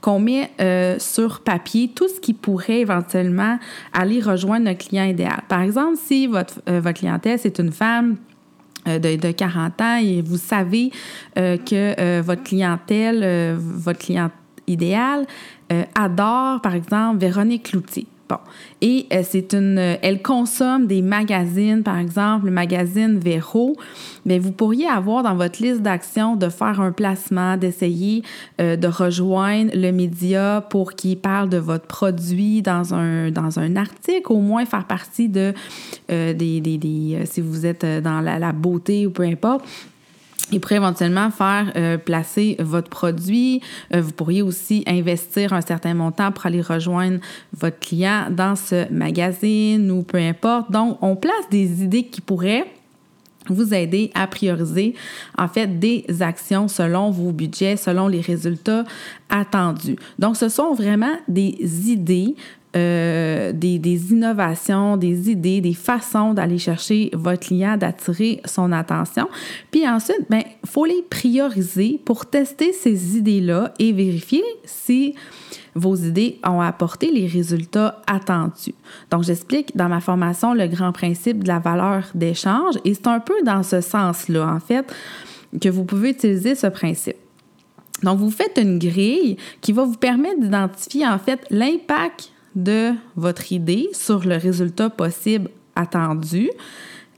qu'on 0.00 0.18
met 0.18 0.50
euh, 0.60 0.96
sur 0.98 1.42
papier, 1.42 1.92
tout 1.94 2.08
ce 2.08 2.18
qui 2.18 2.32
pourrait 2.32 2.80
éventuellement 2.80 3.60
aller 3.92 4.20
rejoindre 4.20 4.64
notre 4.64 4.88
client 4.88 5.04
idéal. 5.04 5.42
Par 5.48 5.60
exemple, 5.60 5.96
si 5.96 6.26
votre, 6.26 6.60
euh, 6.68 6.80
votre 6.80 6.98
clientèle, 6.98 7.38
c'est 7.38 7.60
une 7.60 7.70
femme 7.70 8.16
de, 8.86 9.14
de, 9.14 9.30
40 9.30 9.80
ans 9.80 9.96
et 10.02 10.20
vous 10.20 10.36
savez 10.36 10.90
que 11.36 12.20
votre 12.20 12.42
clientèle, 12.42 13.56
votre 13.56 14.00
client 14.00 14.30
idéal 14.66 15.26
adore, 15.94 16.60
par 16.60 16.74
exemple, 16.74 17.18
Véronique 17.18 17.70
Cloutier. 17.70 18.06
Bon. 18.28 18.38
Et 18.80 19.06
euh, 19.12 19.22
c'est 19.22 19.52
une, 19.52 19.78
euh, 19.78 19.96
elle 20.00 20.22
consomme 20.22 20.86
des 20.86 21.02
magazines, 21.02 21.82
par 21.82 21.98
exemple, 21.98 22.46
le 22.46 22.52
magazine 22.52 23.18
Véro. 23.18 23.76
Mais 24.24 24.38
vous 24.38 24.52
pourriez 24.52 24.86
avoir 24.86 25.22
dans 25.22 25.34
votre 25.34 25.62
liste 25.62 25.82
d'actions 25.82 26.34
de 26.34 26.48
faire 26.48 26.80
un 26.80 26.90
placement, 26.90 27.58
d'essayer 27.58 28.22
euh, 28.62 28.76
de 28.76 28.88
rejoindre 28.88 29.72
le 29.74 29.92
média 29.92 30.66
pour 30.70 30.94
qu'il 30.94 31.18
parle 31.18 31.50
de 31.50 31.58
votre 31.58 31.86
produit 31.86 32.62
dans 32.62 32.94
un, 32.94 33.30
dans 33.30 33.58
un 33.58 33.76
article, 33.76 34.32
au 34.32 34.40
moins 34.40 34.64
faire 34.64 34.86
partie 34.86 35.28
de 35.28 35.52
des, 36.08 36.34
des, 36.34 36.78
des, 36.78 37.24
si 37.26 37.40
vous 37.40 37.66
êtes 37.66 37.84
dans 37.84 38.20
la, 38.20 38.38
la 38.38 38.52
beauté 38.52 39.06
ou 39.06 39.10
peu 39.10 39.22
importe, 39.22 39.64
il 40.52 40.60
pourrait 40.60 40.76
éventuellement 40.76 41.30
faire 41.30 41.72
euh, 41.76 41.96
placer 41.96 42.56
votre 42.60 42.90
produit. 42.90 43.60
Euh, 43.94 44.00
vous 44.00 44.12
pourriez 44.12 44.42
aussi 44.42 44.84
investir 44.86 45.52
un 45.52 45.60
certain 45.60 45.94
montant 45.94 46.32
pour 46.32 46.46
aller 46.46 46.60
rejoindre 46.60 47.18
votre 47.56 47.78
client 47.78 48.26
dans 48.30 48.56
ce 48.56 48.90
magazine 48.92 49.90
ou 49.90 50.02
peu 50.02 50.18
importe. 50.18 50.70
Donc, 50.70 50.98
on 51.02 51.16
place 51.16 51.48
des 51.50 51.82
idées 51.82 52.04
qui 52.04 52.20
pourraient 52.20 52.66
vous 53.48 53.74
aider 53.74 54.10
à 54.14 54.26
prioriser 54.26 54.94
en 55.36 55.48
fait 55.48 55.78
des 55.78 56.06
actions 56.20 56.68
selon 56.68 57.10
vos 57.10 57.30
budgets, 57.30 57.76
selon 57.76 58.08
les 58.08 58.20
résultats 58.20 58.84
attendus. 59.28 59.96
Donc, 60.18 60.36
ce 60.36 60.48
sont 60.48 60.74
vraiment 60.74 61.14
des 61.28 61.56
idées 61.90 62.36
euh, 62.76 63.52
des, 63.52 64.12
innovations, 64.12 64.96
des 64.96 65.30
idées, 65.30 65.60
des 65.60 65.74
façons 65.74 66.34
d'aller 66.34 66.58
chercher 66.58 67.10
votre 67.12 67.46
client, 67.46 67.76
d'attirer 67.76 68.40
son 68.44 68.72
attention. 68.72 69.28
Puis 69.70 69.88
ensuite, 69.88 70.18
il 70.22 70.26
ben, 70.28 70.42
faut 70.64 70.84
les 70.84 71.02
prioriser 71.08 72.00
pour 72.04 72.26
tester 72.26 72.72
ces 72.72 73.16
idées-là 73.16 73.72
et 73.78 73.92
vérifier 73.92 74.42
si 74.64 75.14
vos 75.76 75.94
idées 75.94 76.40
ont 76.44 76.60
apporté 76.60 77.12
les 77.12 77.26
résultats 77.26 78.02
attendus. 78.08 78.74
Donc, 79.10 79.22
j'explique 79.22 79.76
dans 79.76 79.88
ma 79.88 80.00
formation 80.00 80.52
le 80.52 80.66
grand 80.66 80.90
principe 80.92 81.44
de 81.44 81.48
la 81.48 81.60
valeur 81.60 82.04
d'échange 82.14 82.74
et 82.84 82.94
c'est 82.94 83.06
un 83.06 83.20
peu 83.20 83.34
dans 83.44 83.62
ce 83.62 83.80
sens-là, 83.80 84.52
en 84.52 84.60
fait, 84.60 84.92
que 85.60 85.68
vous 85.68 85.84
pouvez 85.84 86.10
utiliser 86.10 86.56
ce 86.56 86.66
principe. 86.66 87.16
Donc, 88.02 88.18
vous 88.18 88.30
faites 88.30 88.58
une 88.60 88.78
grille 88.78 89.36
qui 89.60 89.72
va 89.72 89.84
vous 89.84 89.96
permettre 89.96 90.40
d'identifier 90.40 91.06
en 91.06 91.18
fait 91.18 91.40
l'impact 91.50 92.33
de 92.54 92.92
votre 93.16 93.52
idée 93.52 93.88
sur 93.92 94.24
le 94.24 94.36
résultat 94.36 94.90
possible 94.90 95.50
attendu 95.76 96.50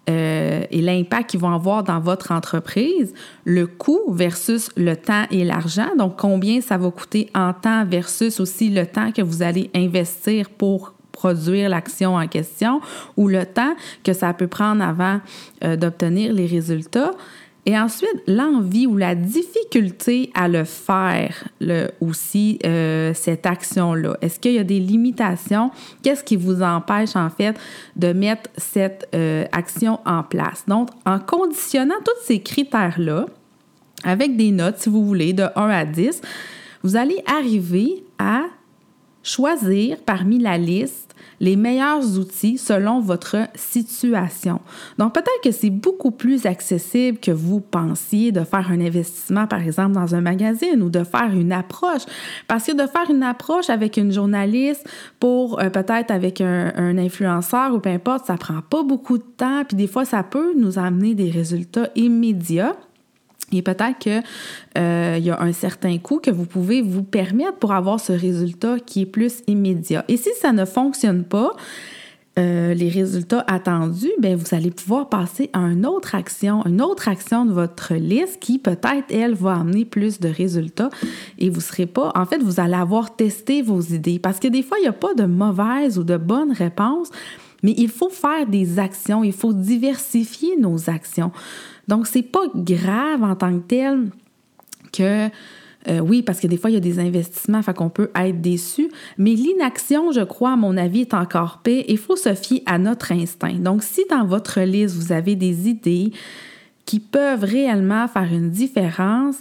euh, 0.09 0.65
et 0.71 0.81
l'impact 0.81 1.31
qu'ils 1.31 1.41
vont 1.41 1.53
avoir 1.53 1.83
dans 1.83 1.99
votre 1.99 2.31
entreprise, 2.31 3.13
le 3.45 3.67
coût 3.67 4.13
versus 4.13 4.71
le 4.77 4.97
temps 4.97 5.25
et 5.33 5.45
l'argent, 5.45 5.89
donc 5.99 6.17
combien 6.17 6.61
ça 6.61 6.79
va 6.79 6.91
coûter 6.91 7.29
en 7.35 7.53
temps 7.53 7.85
versus 7.85 8.39
aussi 8.39 8.71
le 8.71 8.87
temps 8.87 9.11
que 9.11 9.23
vous 9.23 9.43
allez 9.43 9.69
investir 9.75 10.49
pour 10.51 10.95
produire 11.11 11.71
l'action 11.71 12.15
en 12.15 12.29
question 12.29 12.81
ou 13.17 13.27
le 13.27 13.45
temps 13.47 13.75
que 14.05 14.13
ça 14.13 14.33
peut 14.33 14.47
prendre 14.47 14.85
avant 14.85 15.21
euh, 15.65 15.75
d'obtenir 15.75 16.33
les 16.33 16.47
résultats. 16.47 17.11
Et 17.69 17.77
ensuite, 17.77 18.23
l'envie 18.29 18.87
ou 18.87 18.97
la 18.97 19.17
difficulté 19.17 20.31
à 20.35 20.47
le 20.47 20.63
faire 20.63 21.49
aussi, 22.01 22.61
euh, 22.65 23.13
cette 23.13 23.45
action-là. 23.45 24.17
Est-ce 24.23 24.39
qu'il 24.39 24.53
y 24.53 24.59
a 24.59 24.65
des 24.65 24.79
limitations? 24.79 25.73
Qu'est-ce 26.03 26.23
qui 26.23 26.37
vous 26.37 26.63
empêche, 26.63 27.17
en 27.17 27.29
fait, 27.29 27.57
de 27.97 28.13
mettre 28.13 28.49
cette 28.57 29.09
euh, 29.17 29.45
action 29.51 29.99
en 30.07 30.23
place? 30.23 30.65
Donc, 30.69 30.91
en 31.05 31.19
conditionnant 31.19 31.97
tous 32.05 32.25
ces 32.25 32.41
critères-là, 32.41 33.27
avec 34.05 34.37
des 34.37 34.53
notes, 34.53 34.79
si 34.79 34.89
vous 34.89 35.05
voulez, 35.05 35.33
de 35.33 35.47
1 35.57 35.69
à 35.69 35.85
10, 35.85 36.23
vous 36.85 36.97
allez 36.97 37.21
arriver 37.27 38.05
à 38.21 38.43
choisir 39.25 39.97
parmi 40.07 40.39
la 40.39 40.57
liste 40.57 41.06
les 41.41 41.57
meilleurs 41.57 42.19
outils 42.19 42.59
selon 42.59 43.01
votre 43.01 43.37
situation. 43.55 44.61
Donc 44.99 45.15
peut-être 45.15 45.41
que 45.43 45.51
c'est 45.51 45.71
beaucoup 45.71 46.11
plus 46.11 46.47
accessible 46.47 47.19
que 47.19 47.31
vous 47.31 47.61
pensiez 47.61 48.33
de 48.33 48.45
faire 48.45 48.71
un 48.71 48.81
investissement, 48.81 49.47
par 49.47 49.61
exemple, 49.61 49.93
dans 49.93 50.15
un 50.15 50.21
magazine 50.21 50.83
ou 50.83 50.91
de 50.91 51.05
faire 51.05 51.31
une 51.33 51.53
approche. 51.53 52.03
Parce 52.49 52.65
que 52.65 52.73
de 52.73 52.87
faire 52.87 53.11
une 53.11 53.23
approche 53.23 53.71
avec 53.71 53.97
une 53.97 54.13
journaliste 54.13 54.89
pour 55.21 55.61
euh, 55.61 55.71
peut-être 55.71 56.11
avec 56.11 56.41
un, 56.41 56.73
un, 56.77 56.99
influenceur 56.99 57.75
ou 57.75 57.81
peu 57.81 57.91
importe, 57.91 58.27
ça 58.27 58.37
prend 58.37 58.61
pas 58.69 58.83
beaucoup 58.83 59.19
de 59.19 59.25
temps, 59.37 59.65
puis 59.67 59.77
des 59.77 59.87
fois, 59.87 60.05
ça 60.05 60.23
peut 60.23 60.55
nous 60.57 60.79
amener 60.79 61.15
des 61.15 61.31
résultats 61.31 61.91
immédiats. 61.95 62.77
Et 63.53 63.63
peut-être 63.63 63.99
qu'il 63.99 64.23
euh, 64.77 65.19
y 65.21 65.31
a 65.31 65.41
un 65.41 65.53
certain 65.53 65.99
coût 65.99 66.19
que 66.19 66.31
vous 66.31 66.47
pouvez 66.47 66.83
vous 66.83 67.03
permettre 67.03 67.59
pour 67.59 67.73
avoir 67.73 68.01
ce 68.01 68.13
résultat 68.13 68.79
qui 68.85 69.03
est 69.03 69.07
plus 69.07 69.43
immédiat. 69.47 70.05
Et 70.09 70.17
si 70.17 70.31
ça 70.41 70.53
ne 70.53 70.65
fonctionne 70.65 71.23
pas, 71.25 71.53
euh, 72.39 72.75
les 72.75 72.91
résultats 72.91 73.45
attendus, 73.47 74.13
bien, 74.19 74.37
vous 74.37 74.55
allez 74.55 74.71
pouvoir 74.71 75.09
passer 75.09 75.49
à 75.55 75.61
une 75.61 75.87
autre 75.87 76.15
action, 76.15 76.67
une 76.67 76.83
autre 76.83 77.09
action 77.09 77.47
de 77.47 77.53
votre 77.53 77.95
liste 77.95 78.41
qui 78.41 78.59
peut-être, 78.59 79.07
elle, 79.11 79.35
va 79.35 79.55
amener 79.55 79.87
plus 79.87 80.21
de 80.21 80.29
résultats 80.29 80.91
et 81.39 81.49
vous 81.49 81.63
serez 81.63 81.87
pas, 81.87 82.13
en 82.15 82.27
fait, 82.27 82.43
vous 82.43 82.61
allez 82.61 82.75
avoir 82.75 83.17
testé 83.17 83.63
vos 83.63 83.81
idées 83.81 84.19
parce 84.19 84.39
que 84.39 84.49
des 84.49 84.63
fois, 84.63 84.77
il 84.79 84.83
n'y 84.83 84.89
a 84.89 84.93
pas 84.93 85.15
de 85.15 85.25
mauvaise 85.25 85.99
ou 85.99 86.05
de 86.05 86.19
bonne 86.19 86.53
réponse, 86.53 87.09
mais 87.63 87.73
il 87.79 87.89
faut 87.89 88.11
faire 88.11 88.47
des 88.47 88.79
actions, 88.79 89.25
il 89.25 89.33
faut 89.33 89.55
diversifier 89.55 90.59
nos 90.59 90.91
actions. 90.91 91.33
Donc, 91.89 92.07
c'est 92.07 92.23
pas 92.23 92.47
grave 92.55 93.23
en 93.23 93.37
tant 93.37 93.59
que 93.59 93.67
tel 93.67 94.11
que 94.93 95.29
euh, 95.89 96.01
oui, 96.01 96.23
parce 96.23 96.41
que 96.41 96.47
des 96.47 96.57
fois, 96.57 96.71
il 96.71 96.75
y 96.75 96.79
a 96.79 96.81
des 96.81 96.99
investissements, 96.99 97.63
fait 97.63 97.75
qu'on 97.75 97.91
peut 97.91 98.11
être 98.17 98.41
déçu. 98.41 98.91
Mais 99.19 99.35
l'inaction, 99.35 100.11
je 100.11 100.23
crois, 100.23 100.53
à 100.53 100.57
mon 100.57 100.77
avis, 100.77 101.03
est 101.03 101.15
encore 101.15 101.61
paix. 101.63 101.85
Il 101.89 101.99
faut 101.99 102.17
se 102.17 102.35
fier 102.35 102.63
à 102.67 102.79
notre 102.79 103.13
instinct. 103.13 103.55
Donc, 103.55 103.83
si 103.83 104.05
dans 104.11 104.25
votre 104.25 104.61
liste, 104.61 104.97
vous 104.97 105.13
avez 105.13 105.37
des 105.37 105.69
idées 105.69 106.11
qui 106.87 106.99
peuvent 106.99 107.45
réellement 107.45 108.09
faire 108.09 108.33
une 108.33 108.51
différence, 108.51 109.37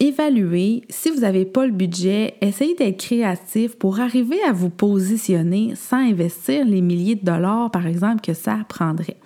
évaluez. 0.00 0.82
Si 0.88 1.10
vous 1.10 1.20
n'avez 1.20 1.44
pas 1.44 1.66
le 1.66 1.72
budget, 1.72 2.34
essayez 2.40 2.74
d'être 2.74 2.98
créatif 2.98 3.76
pour 3.76 4.00
arriver 4.00 4.38
à 4.48 4.52
vous 4.52 4.70
positionner 4.70 5.74
sans 5.76 5.98
investir 5.98 6.64
les 6.64 6.80
milliers 6.80 7.14
de 7.14 7.24
dollars, 7.24 7.70
par 7.70 7.86
exemple, 7.86 8.20
que 8.20 8.34
ça 8.34 8.58
prendrait. 8.68 9.16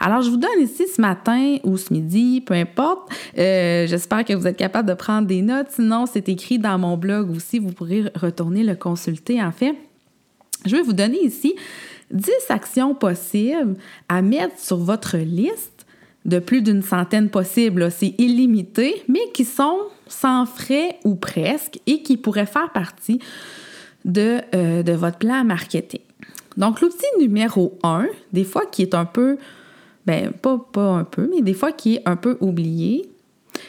Alors, 0.00 0.22
je 0.22 0.30
vous 0.30 0.36
donne 0.36 0.60
ici 0.60 0.84
ce 0.94 1.00
matin 1.00 1.56
ou 1.64 1.76
ce 1.76 1.92
midi, 1.92 2.42
peu 2.44 2.54
importe. 2.54 3.10
Euh, 3.38 3.86
j'espère 3.86 4.24
que 4.24 4.34
vous 4.34 4.46
êtes 4.46 4.56
capable 4.56 4.88
de 4.88 4.94
prendre 4.94 5.26
des 5.26 5.42
notes. 5.42 5.68
Sinon, 5.70 6.06
c'est 6.06 6.28
écrit 6.28 6.58
dans 6.58 6.78
mon 6.78 6.96
blog 6.96 7.30
aussi. 7.30 7.58
Vous 7.58 7.72
pourrez 7.72 8.04
retourner 8.14 8.64
le 8.64 8.74
consulter, 8.74 9.42
en 9.42 9.52
fait. 9.52 9.74
Je 10.66 10.76
vais 10.76 10.82
vous 10.82 10.92
donner 10.92 11.24
ici 11.24 11.54
10 12.12 12.30
actions 12.50 12.94
possibles 12.94 13.76
à 14.08 14.22
mettre 14.22 14.58
sur 14.58 14.76
votre 14.76 15.16
liste 15.16 15.86
de 16.24 16.38
plus 16.38 16.62
d'une 16.62 16.82
centaine 16.82 17.30
possibles, 17.30 17.90
c'est 17.90 18.14
illimité, 18.18 19.02
mais 19.08 19.20
qui 19.34 19.44
sont 19.44 19.76
sans 20.12 20.46
frais 20.46 20.98
ou 21.04 21.14
presque 21.14 21.80
et 21.86 22.02
qui 22.02 22.16
pourraient 22.16 22.46
faire 22.46 22.70
partie 22.70 23.18
de, 24.04 24.40
euh, 24.54 24.82
de 24.82 24.92
votre 24.92 25.18
plan 25.18 25.44
marketing. 25.44 26.00
Donc, 26.56 26.80
l'outil 26.80 27.06
numéro 27.18 27.78
un, 27.82 28.06
des 28.32 28.44
fois 28.44 28.66
qui 28.66 28.82
est 28.82 28.94
un 28.94 29.04
peu, 29.04 29.38
ben 30.06 30.32
pas, 30.32 30.58
pas 30.72 30.90
un 30.90 31.04
peu, 31.04 31.28
mais 31.32 31.40
des 31.40 31.54
fois 31.54 31.72
qui 31.72 31.96
est 31.96 32.02
un 32.04 32.16
peu 32.16 32.36
oublié, 32.40 33.08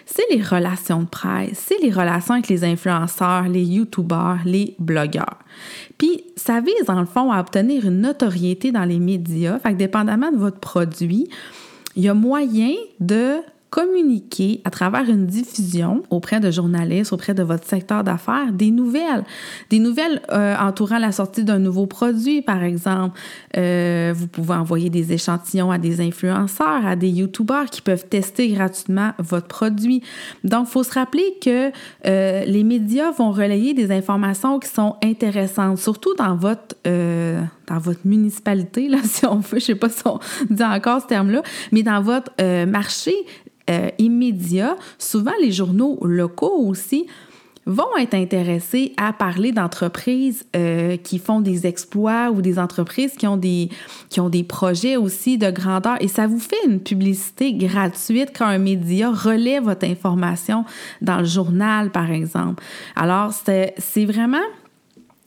c'est 0.06 0.26
les 0.32 0.42
relations 0.42 1.02
de 1.02 1.08
presse, 1.08 1.66
c'est 1.68 1.82
les 1.82 1.92
relations 1.92 2.34
avec 2.34 2.48
les 2.48 2.64
influenceurs, 2.64 3.48
les 3.48 3.64
youtubeurs, 3.64 4.40
les 4.46 4.76
blogueurs. 4.80 5.40
Puis 5.98 6.24
ça 6.36 6.60
vise 6.60 6.86
dans 6.88 7.00
le 7.00 7.06
fond 7.06 7.32
à 7.32 7.40
obtenir 7.40 7.86
une 7.86 8.02
notoriété 8.02 8.72
dans 8.72 8.86
les 8.86 9.00
médias, 9.00 9.60
fait 9.60 9.74
que 9.74 9.78
dépendamment 9.78 10.32
de 10.32 10.38
votre 10.38 10.60
produit, 10.60 11.30
il 11.96 12.04
y 12.04 12.10
a 12.10 12.14
moyen 12.14 12.74
de 13.00 13.38
communiquer 13.74 14.62
à 14.66 14.70
travers 14.70 15.10
une 15.10 15.26
diffusion 15.26 16.04
auprès 16.12 16.40
de 16.40 16.52
journalistes, 16.52 17.12
auprès 17.12 17.34
de 17.34 17.42
votre 17.42 17.68
secteur 17.68 18.04
d'affaires, 18.04 18.52
des 18.54 18.70
nouvelles. 18.70 19.24
Des 19.72 19.80
nouvelles 19.80 20.22
euh, 20.32 20.56
entourant 20.60 21.00
la 21.00 21.12
sortie 21.12 21.44
d'un 21.44 21.58
nouveau 21.58 21.88
produit, 21.88 22.44
par 22.44 22.62
exemple. 22.62 23.20
Euh, 23.58 24.14
vous 24.16 24.28
pouvez 24.28 24.54
envoyer 24.54 24.92
des 24.92 25.12
échantillons 25.12 25.72
à 25.72 25.80
des 25.80 26.02
influenceurs, 26.02 26.86
à 26.86 26.96
des 26.96 27.10
YouTubeurs 27.10 27.66
qui 27.66 27.82
peuvent 27.82 28.06
tester 28.08 28.50
gratuitement 28.50 29.14
votre 29.18 29.48
produit. 29.48 30.04
Donc, 30.44 30.68
il 30.70 30.72
faut 30.72 30.84
se 30.84 30.94
rappeler 30.94 31.40
que 31.42 31.72
euh, 32.06 32.46
les 32.46 32.64
médias 32.64 33.10
vont 33.10 33.32
relayer 33.32 33.74
des 33.74 33.92
informations 33.92 34.60
qui 34.60 34.70
sont 34.70 34.98
intéressantes, 35.04 35.80
surtout 35.80 36.14
dans 36.14 36.36
votre, 36.36 36.76
dans 37.68 37.80
votre 37.80 38.02
municipalité, 38.06 38.88
là, 38.88 38.98
si 39.04 39.26
on 39.26 39.40
veut, 39.40 39.48
je 39.52 39.56
ne 39.56 39.60
sais 39.60 39.76
pas 39.76 39.90
si 39.90 40.04
on 40.06 40.20
dit 40.50 40.64
encore 40.64 41.02
ce 41.02 41.08
terme-là, 41.08 41.44
mais 41.72 41.84
dans 41.84 42.02
votre 42.02 42.32
marché 42.66 43.14
euh, 43.70 43.90
immédiat, 43.98 44.76
souvent 44.98 45.32
les 45.42 45.52
journaux 45.52 45.98
locaux 46.02 46.68
aussi 46.68 47.08
vont 47.66 47.96
être 47.98 48.14
intéressés 48.14 48.94
à 48.98 49.14
parler 49.14 49.54
d'entreprises 49.54 50.46
euh, 50.54 50.98
qui 50.98 51.18
font 51.18 51.40
des 51.40 51.66
exploits 51.66 52.30
ou 52.32 52.42
des 52.42 52.60
entreprises 52.60 53.14
qui 53.14 53.26
ont 53.26 53.38
des, 53.38 53.70
qui 54.10 54.20
ont 54.20 54.28
des 54.28 54.44
projets 54.44 54.98
aussi 54.98 55.38
de 55.38 55.50
grandeur. 55.50 55.96
Et 56.02 56.10
ça 56.10 56.28
vous 56.28 56.40
fait 56.40 56.58
une 56.68 56.82
publicité 56.82 57.54
gratuite 57.54 58.32
quand 58.38 58.48
un 58.48 58.58
média 58.58 59.10
relaie 59.10 59.62
votre 59.62 59.86
information 59.86 60.66
dans 61.02 61.20
le 61.20 61.26
journal, 61.26 61.90
par 61.90 62.12
exemple. 62.12 62.62
Alors, 62.98 63.32
c'est 63.32 64.06
vraiment 64.06 64.44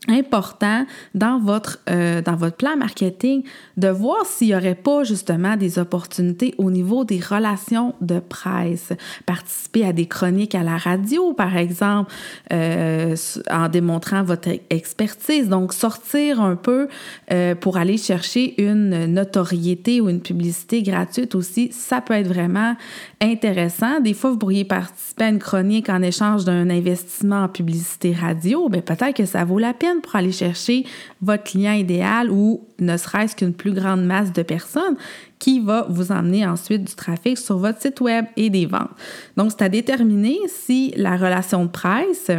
important 0.08 0.86
dans 1.14 1.38
votre, 1.38 1.78
euh, 1.90 2.22
dans 2.22 2.36
votre 2.36 2.56
plan 2.56 2.76
marketing 2.76 3.42
de 3.76 3.88
voir 3.88 4.25
s'il 4.25 4.48
n'y 4.48 4.54
aurait 4.54 4.75
pas 4.75 5.04
justement 5.04 5.56
des 5.56 5.78
opportunités 5.78 6.54
au 6.58 6.70
niveau 6.70 7.04
des 7.04 7.20
relations 7.20 7.94
de 8.00 8.20
presse. 8.20 8.92
Participer 9.25 9.84
à 9.84 9.92
des 9.92 10.06
chroniques 10.06 10.54
à 10.54 10.62
la 10.62 10.76
radio, 10.76 11.32
par 11.32 11.56
exemple, 11.56 12.12
euh, 12.52 13.16
en 13.50 13.68
démontrant 13.68 14.22
votre 14.22 14.48
expertise. 14.70 15.48
Donc, 15.48 15.72
sortir 15.72 16.40
un 16.40 16.56
peu 16.56 16.88
euh, 17.32 17.54
pour 17.54 17.76
aller 17.76 17.96
chercher 17.96 18.60
une 18.62 19.06
notoriété 19.06 20.00
ou 20.00 20.08
une 20.08 20.20
publicité 20.20 20.82
gratuite 20.82 21.34
aussi, 21.34 21.70
ça 21.72 22.00
peut 22.00 22.14
être 22.14 22.28
vraiment 22.28 22.75
intéressant. 23.20 24.00
Des 24.00 24.14
fois, 24.14 24.30
vous 24.30 24.38
pourriez 24.38 24.64
participer 24.64 25.25
à 25.25 25.28
une 25.28 25.38
chronique 25.38 25.88
en 25.88 26.02
échange 26.02 26.44
d'un 26.44 26.68
investissement 26.68 27.44
en 27.44 27.49
publicité 27.49 28.12
radio. 28.12 28.68
Bien, 28.68 28.82
peut-être 28.82 29.16
que 29.16 29.25
ça 29.25 29.44
vaut 29.44 29.58
la 29.58 29.73
peine 29.73 30.00
pour 30.00 30.16
aller 30.16 30.32
chercher 30.32 30.85
votre 31.23 31.44
client 31.44 31.73
idéal 31.73 32.30
ou 32.30 32.66
ne 32.78 32.96
serait-ce 32.96 33.35
qu'une 33.35 33.54
plus 33.54 33.73
grande 33.73 34.04
masse 34.04 34.32
de 34.32 34.42
personnes 34.42 34.96
qui 35.38 35.61
va 35.61 35.87
vous 35.88 36.12
emmener 36.12 36.46
ensuite 36.46 36.85
du 36.85 36.94
trafic 36.94 37.38
sur 37.38 37.58
votre 37.58 37.80
site 37.80 38.00
web 38.00 38.26
et 38.37 38.50
des 38.50 38.66
ventes. 38.66 38.90
Donc, 39.37 39.50
c'est 39.50 39.62
à 39.62 39.68
déterminer 39.68 40.38
si 40.49 40.92
la 40.96 41.16
relation 41.16 41.64
de 41.64 41.70
presse 41.70 42.30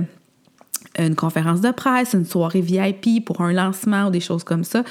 une 1.00 1.15
conférence 1.15 1.62
de 1.62 1.72
presse, 1.72 2.13
une 2.13 2.25
soirée 2.25 2.62
VIP 2.62 3.24
pour 3.24 3.41
un 3.41 3.53
lancement 3.53 4.07
ou 4.07 4.10
des 4.10 4.19
choses 4.19 4.43
comme 4.43 4.63
ça, 4.63 4.84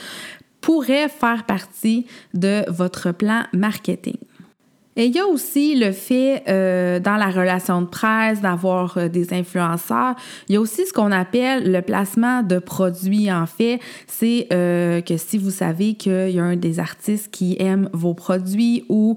pourrait 0.60 1.08
faire 1.08 1.44
partie 1.44 2.06
de 2.34 2.64
votre 2.70 3.12
plan 3.12 3.42
marketing. 3.52 4.16
Et 4.96 5.06
il 5.06 5.14
y 5.14 5.18
a 5.18 5.26
aussi 5.26 5.76
le 5.76 5.92
fait, 5.92 6.42
euh, 6.48 6.98
dans 7.00 7.16
la 7.16 7.28
relation 7.28 7.82
de 7.82 7.86
presse, 7.86 8.40
d'avoir 8.40 8.96
euh, 8.96 9.08
des 9.08 9.34
influenceurs. 9.34 10.14
Il 10.48 10.54
y 10.54 10.56
a 10.56 10.60
aussi 10.60 10.86
ce 10.86 10.92
qu'on 10.92 11.12
appelle 11.12 11.70
le 11.70 11.82
placement 11.82 12.42
de 12.42 12.58
produits. 12.58 13.30
En 13.30 13.44
fait, 13.44 13.78
c'est 14.06 14.46
euh, 14.52 15.02
que 15.02 15.18
si 15.18 15.36
vous 15.36 15.50
savez 15.50 15.94
qu'il 15.94 16.30
y 16.30 16.38
a 16.38 16.44
un 16.44 16.56
des 16.56 16.80
artistes 16.80 17.30
qui 17.30 17.56
aime 17.58 17.90
vos 17.92 18.14
produits 18.14 18.84
ou 18.88 19.16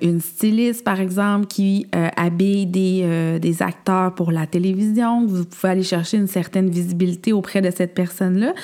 une 0.00 0.20
styliste, 0.20 0.84
par 0.84 1.00
exemple, 1.00 1.46
qui 1.46 1.86
habille 2.16 2.66
des, 2.66 3.38
des 3.40 3.62
acteurs 3.62 4.14
pour 4.14 4.32
la 4.32 4.46
télévision, 4.46 5.26
vous 5.26 5.44
pouvez 5.44 5.72
aller 5.72 5.82
chercher 5.82 6.16
une 6.16 6.26
certaine 6.26 6.70
visibilité 6.70 7.32
auprès 7.32 7.60
de 7.60 7.70
cette 7.70 7.94
personne-là. 7.94 8.54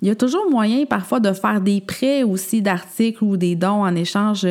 Il 0.00 0.08
y 0.08 0.10
a 0.10 0.14
toujours 0.14 0.48
moyen 0.48 0.84
parfois 0.86 1.18
de 1.18 1.32
faire 1.32 1.60
des 1.60 1.80
prêts 1.80 2.22
aussi 2.22 2.62
d'articles 2.62 3.24
ou 3.24 3.36
des 3.36 3.56
dons 3.56 3.84
en 3.84 3.94
échange 3.96 4.46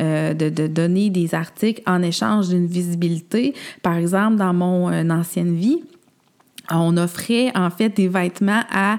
euh, 0.00 0.34
de, 0.34 0.66
donner 0.66 1.10
des 1.10 1.34
articles 1.34 1.82
en 1.86 2.02
échange 2.02 2.48
d'une 2.48 2.66
visibilité. 2.66 3.54
Par 3.82 3.96
exemple, 3.96 4.36
dans 4.36 4.54
mon 4.54 4.90
euh, 4.90 5.08
ancienne 5.10 5.54
vie, 5.54 5.82
on 6.70 6.96
offrait 6.96 7.50
en 7.54 7.70
fait 7.70 7.90
des 7.90 8.08
vêtements 8.08 8.62
à 8.72 8.98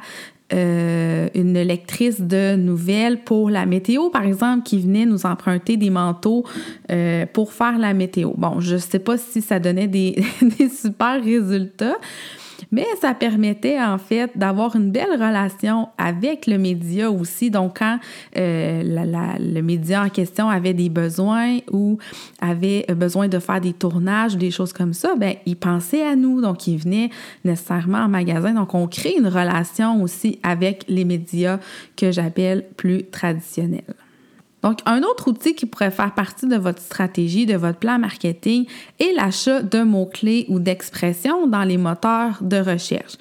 euh, 0.51 1.27
une 1.35 1.59
lectrice 1.61 2.21
de 2.21 2.55
nouvelles 2.55 3.23
pour 3.23 3.49
la 3.49 3.65
météo, 3.65 4.09
par 4.09 4.23
exemple, 4.23 4.63
qui 4.63 4.79
venait 4.79 5.05
nous 5.05 5.25
emprunter 5.25 5.77
des 5.77 5.91
manteaux 5.91 6.43
pour 7.33 7.53
faire 7.53 7.77
la 7.77 7.93
météo. 7.93 8.31
Bon, 8.35 8.59
je 8.59 8.75
ne 8.75 8.79
sais 8.79 8.99
pas 8.99 9.17
si 9.17 9.41
ça 9.41 9.59
donnait 9.59 9.87
des, 9.87 10.23
des 10.41 10.69
super 10.69 11.23
résultats, 11.23 11.97
mais 12.71 12.85
ça 13.01 13.13
permettait 13.13 13.81
en 13.81 13.97
fait 13.97 14.31
d'avoir 14.35 14.75
une 14.75 14.91
belle 14.91 15.11
relation 15.11 15.89
avec 15.97 16.47
le 16.47 16.57
média 16.57 17.11
aussi. 17.11 17.49
Donc, 17.51 17.79
quand 17.79 17.99
euh, 18.37 18.81
le 19.39 19.61
média 19.61 20.03
en 20.03 20.09
question 20.09 20.49
avait 20.49 20.73
des 20.73 20.89
besoins 20.89 21.57
ou 21.71 21.97
avait 22.41 22.85
besoin 22.95 23.27
de 23.27 23.39
faire 23.39 23.61
des 23.61 23.73
tournages 23.73 24.35
ou 24.35 24.37
des 24.37 24.51
choses 24.51 24.73
comme 24.73 24.93
ça, 24.93 25.15
ben 25.15 25.35
il 25.45 25.55
pensait 25.55 26.05
à 26.05 26.15
nous. 26.15 26.41
Donc, 26.41 26.67
il 26.67 26.77
venait 26.77 27.09
nécessairement 27.43 27.99
en 27.99 28.09
magasin. 28.09 28.53
Donc, 28.53 28.73
on 28.73 28.87
crée 28.87 29.15
une 29.17 29.27
relation 29.27 30.01
aussi 30.01 30.39
avec 30.43 30.85
les 30.87 31.05
médias 31.05 31.59
que 31.95 32.11
j'appelle 32.11 32.65
plus 32.75 33.05
traditionnels. 33.05 33.95
Donc, 34.61 34.79
un 34.85 35.03
autre 35.03 35.29
outil 35.29 35.55
qui 35.55 35.65
pourrait 35.65 35.91
faire 35.91 36.13
partie 36.13 36.47
de 36.47 36.57
votre 36.57 36.81
stratégie, 36.81 37.45
de 37.45 37.55
votre 37.55 37.79
plan 37.79 37.97
marketing, 37.97 38.65
est 38.99 39.13
l'achat 39.15 39.61
de 39.61 39.83
mots-clés 39.83 40.45
ou 40.49 40.59
d'expressions 40.59 41.47
dans 41.47 41.63
les 41.63 41.77
moteurs 41.77 42.39
de 42.41 42.57
recherche. 42.57 43.13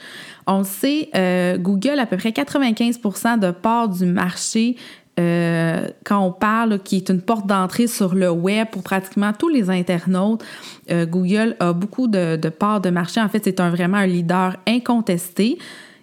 On 0.47 0.64
sait, 0.64 1.11
euh, 1.14 1.59
Google, 1.59 1.99
à 1.99 2.07
peu 2.07 2.16
près 2.16 2.30
95% 2.30 3.38
de 3.38 3.50
part 3.50 3.88
du 3.88 4.07
marché 4.07 4.76
euh, 5.18 5.88
quand 6.04 6.25
on 6.25 6.33
parle, 6.33 6.78
qui 6.80 6.97
est 6.97 7.09
une 7.11 7.21
porte 7.21 7.47
d'entrée 7.47 7.88
sur 7.88 8.14
le 8.14 8.30
web 8.30 8.68
pour 8.71 8.83
pratiquement 8.83 9.33
tous 9.33 9.49
les 9.49 9.68
internautes, 9.68 10.45
euh, 10.90 11.07
Google 11.07 11.57
a 11.59 11.73
beaucoup 11.73 12.07
de, 12.07 12.37
de 12.37 12.49
parts 12.49 12.80
de 12.80 12.90
marché. 12.90 13.21
En 13.21 13.28
fait, 13.28 13.42
c'est 13.45 13.61
vraiment 13.61 13.97
un 13.97 14.07
leader 14.07 14.57
incontesté 14.66 15.59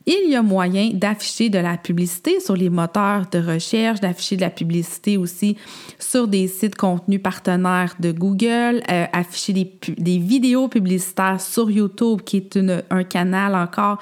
il 0.07 0.29
y 0.29 0.35
a 0.35 0.41
moyen 0.41 0.91
d'afficher 0.93 1.49
de 1.49 1.57
la 1.57 1.77
publicité 1.77 2.39
sur 2.39 2.55
les 2.55 2.69
moteurs 2.69 3.25
de 3.31 3.39
recherche, 3.39 3.99
d'afficher 3.99 4.35
de 4.35 4.41
la 4.41 4.49
publicité 4.49 5.17
aussi 5.17 5.57
sur 5.97 6.27
des 6.27 6.47
sites 6.47 6.75
contenus 6.75 7.21
partenaires 7.21 7.95
de 7.99 8.11
Google, 8.11 8.83
euh, 8.91 9.05
afficher 9.11 9.53
des, 9.53 10.17
vidéos 10.17 10.67
publicitaires 10.67 11.41
sur 11.41 11.71
YouTube, 11.71 12.21
qui 12.21 12.37
est 12.37 12.59
un 12.89 13.03
canal 13.03 13.55
encore 13.55 13.97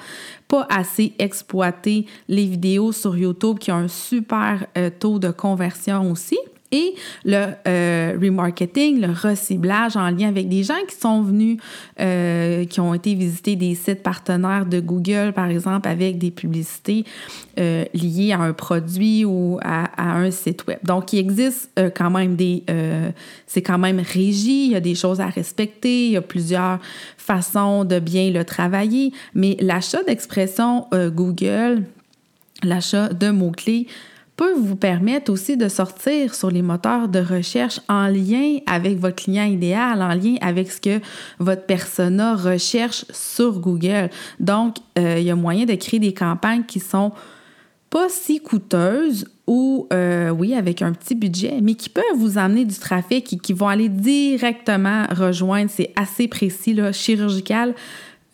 pas 0.46 0.66
assez 0.68 1.14
exploité, 1.18 2.06
les 2.28 2.46
vidéos 2.46 2.92
sur 2.92 3.16
YouTube 3.16 3.58
qui 3.58 3.72
ont 3.72 3.76
un 3.76 3.88
super 3.88 4.66
euh, 4.76 4.90
taux 4.90 5.18
de 5.18 5.30
conversion 5.30 6.10
aussi 6.10 6.38
et 6.72 6.94
le 7.24 7.46
euh, 7.68 8.18
remarketing, 8.20 9.00
le 9.00 9.12
reciblage 9.12 9.96
en 9.96 10.10
lien 10.10 10.28
avec 10.28 10.48
des 10.48 10.64
gens 10.64 10.74
qui 10.88 10.96
sont 10.96 11.22
venus, 11.22 11.58
euh, 12.00 12.64
qui 12.64 12.80
ont 12.80 12.94
été 12.94 13.14
visiter 13.14 13.54
des 13.54 13.74
sites 13.74 14.02
partenaires 14.02 14.66
de 14.66 14.80
Google, 14.80 15.32
par 15.34 15.46
exemple, 15.46 15.88
avec 15.88 16.18
des 16.18 16.30
publicités 16.30 17.04
euh, 17.60 17.84
liées 17.94 18.32
à 18.32 18.40
un 18.40 18.52
produit 18.52 19.24
ou 19.24 19.58
à, 19.62 20.16
un 20.16 20.30
site 20.30 20.66
web. 20.66 20.78
Donc, 20.82 21.12
il 21.12 21.18
existe 21.18 21.70
quand 21.94 22.10
même 22.10 22.34
des... 22.34 22.64
c'est 23.46 23.62
quand 23.62 23.78
même 23.78 24.00
régi, 24.00 24.66
il 24.66 24.72
y 24.72 24.76
a 24.76 24.80
des 24.80 24.94
choses 24.94 25.20
à 25.20 25.26
respecter, 25.26 26.06
il 26.06 26.12
y 26.12 26.16
a 26.16 26.22
plusieurs 26.22 26.78
façons 27.16 27.84
de 27.84 27.98
bien 27.98 28.30
le 28.30 28.44
travailler, 28.44 29.12
mais 29.34 29.56
l'achat 29.60 30.02
d'expression 30.02 30.86
Google, 30.92 31.84
l'achat 32.62 33.08
de 33.08 33.30
mots-clés, 33.30 33.86
peut 34.36 34.54
vous 34.54 34.76
permettre 34.76 35.32
aussi 35.32 35.56
de 35.56 35.68
sortir 35.68 36.34
sur 36.34 36.50
les 36.50 36.62
moteurs 36.62 37.08
de 37.08 37.20
recherche 37.20 37.80
en 37.88 38.08
lien 38.08 38.58
avec 38.66 38.98
votre 38.98 39.16
client 39.16 39.44
idéal, 39.44 40.02
en 40.02 40.14
lien 40.14 40.34
avec 40.40 40.72
ce 40.72 40.80
que 40.80 41.00
votre 41.38 41.66
persona 41.66 42.34
recherche 42.34 43.04
sur 43.12 43.60
Google. 43.60 44.10
Donc, 44.40 44.76
euh, 44.98 45.16
il 45.18 45.24
y 45.24 45.30
a 45.30 45.36
moyen 45.36 45.66
de 45.66 45.74
créer 45.74 46.00
des 46.00 46.14
campagnes 46.14 46.64
qui 46.64 46.80
sont 46.80 47.12
pas 47.90 48.08
si 48.08 48.40
coûteuses 48.40 49.28
ou, 49.46 49.86
euh, 49.92 50.30
oui, 50.30 50.54
avec 50.54 50.82
un 50.82 50.92
petit 50.92 51.14
budget, 51.14 51.60
mais 51.62 51.74
qui 51.74 51.88
peuvent 51.88 52.04
vous 52.16 52.38
amener 52.38 52.64
du 52.64 52.76
trafic 52.76 53.32
et 53.32 53.36
qui 53.36 53.52
vont 53.52 53.68
aller 53.68 53.88
directement 53.88 55.06
rejoindre, 55.10 55.70
c'est 55.70 55.92
assez 55.94 56.26
précis, 56.26 56.74
là, 56.74 56.90
chirurgical, 56.90 57.74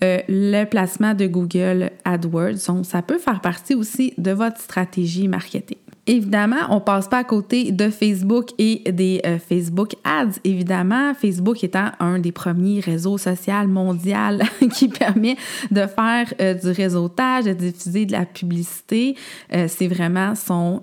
euh, 0.03 0.19
le 0.29 0.65
placement 0.65 1.13
de 1.13 1.27
Google 1.27 1.91
AdWords. 2.07 2.67
Donc, 2.69 2.87
ça 2.87 3.03
peut 3.03 3.19
faire 3.19 3.43
partie 3.43 3.75
aussi 3.75 4.15
de 4.17 4.31
votre 4.31 4.59
stratégie 4.59 5.29
marketing. 5.29 5.77
Évidemment, 6.07 6.57
on 6.71 6.77
ne 6.77 6.81
passe 6.81 7.09
pas 7.09 7.19
à 7.19 7.25
côté 7.25 7.73
de 7.73 7.91
Facebook 7.91 8.51
et 8.59 8.91
des 8.91 9.21
euh, 9.27 9.39
Facebook 9.39 9.95
Ads. 10.03 10.41
Évidemment, 10.45 11.15
Facebook 11.15 11.63
étant 11.63 11.91
un 12.01 12.19
des 12.19 12.33
premiers 12.33 12.81
réseaux 12.81 13.19
sociaux 13.19 13.67
mondiaux 13.69 14.11
qui 14.73 14.89
permet 14.89 15.37
de 15.71 15.87
faire 15.87 16.33
euh, 16.41 16.55
du 16.55 16.71
réseautage, 16.71 17.45
de 17.45 17.53
diffuser 17.53 18.07
de 18.07 18.13
la 18.13 18.25
publicité. 18.25 19.15
Euh, 19.53 19.67
c'est 19.69 19.89
vraiment 19.89 20.35
son, 20.35 20.83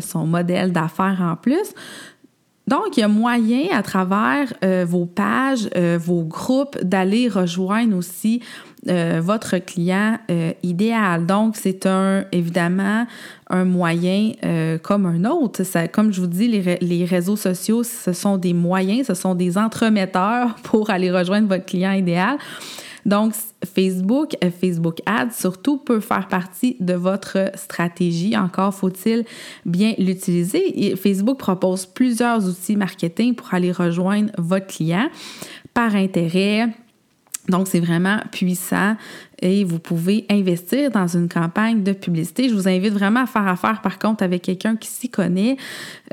son 0.00 0.26
modèle 0.26 0.72
d'affaires 0.72 1.18
en 1.20 1.36
plus. 1.36 1.74
Donc, 2.66 2.96
il 2.96 3.00
y 3.00 3.02
a 3.02 3.08
moyen 3.08 3.66
à 3.72 3.82
travers 3.82 4.52
vos 4.86 5.06
pages, 5.06 5.68
vos 5.98 6.24
groupes, 6.24 6.76
d'aller 6.82 7.28
rejoindre 7.28 7.96
aussi 7.96 8.42
euh, 8.88 9.20
votre 9.22 9.58
client 9.58 10.18
euh, 10.30 10.52
idéal. 10.62 11.26
Donc, 11.26 11.56
c'est 11.56 11.86
un 11.86 12.24
évidemment 12.32 13.06
un 13.48 13.64
moyen 13.64 14.32
euh, 14.44 14.78
comme 14.78 15.06
un 15.06 15.24
autre. 15.24 15.64
Ça, 15.64 15.88
comme 15.88 16.12
je 16.12 16.20
vous 16.20 16.26
dis, 16.26 16.48
les, 16.48 16.78
les, 16.80 17.04
réseaux 17.04 17.36
sociaux, 17.36 17.82
ce 17.82 18.12
sont 18.12 18.36
des 18.38 18.52
moyens, 18.52 19.06
ce 19.08 19.14
sont 19.14 19.34
des 19.34 19.58
entremetteurs 19.58 20.54
pour 20.62 20.90
aller 20.90 21.10
rejoindre 21.10 21.48
votre 21.48 21.64
client 21.64 21.92
idéal. 21.92 22.38
Donc, 23.04 23.34
Facebook, 23.64 24.36
Facebook 24.60 24.98
Ads 25.06 25.30
surtout 25.30 25.78
peut 25.78 26.00
faire 26.00 26.26
partie 26.26 26.76
de 26.80 26.94
votre 26.94 27.52
stratégie. 27.54 28.36
Encore 28.36 28.74
faut-il 28.74 29.24
bien 29.64 29.94
l'utiliser. 29.98 30.96
Facebook 30.96 31.38
propose 31.38 31.86
plusieurs 31.86 32.48
outils 32.48 32.76
marketing 32.76 33.34
pour 33.34 33.54
aller 33.54 33.70
rejoindre 33.70 34.30
votre 34.38 34.66
client 34.66 35.08
par 35.72 35.94
intérêt, 35.94 36.68
donc, 37.48 37.68
c'est 37.68 37.80
vraiment 37.80 38.18
puissant 38.32 38.96
et 39.40 39.64
vous 39.64 39.78
pouvez 39.78 40.24
investir 40.30 40.90
dans 40.90 41.06
une 41.06 41.28
campagne 41.28 41.82
de 41.82 41.92
publicité. 41.92 42.48
Je 42.48 42.54
vous 42.54 42.68
invite 42.68 42.92
vraiment 42.92 43.20
à 43.20 43.26
faire 43.26 43.46
affaire, 43.46 43.82
par 43.82 43.98
contre, 43.98 44.24
avec 44.24 44.42
quelqu'un 44.42 44.76
qui 44.76 44.88
s'y 44.88 45.10
connaît. 45.10 45.56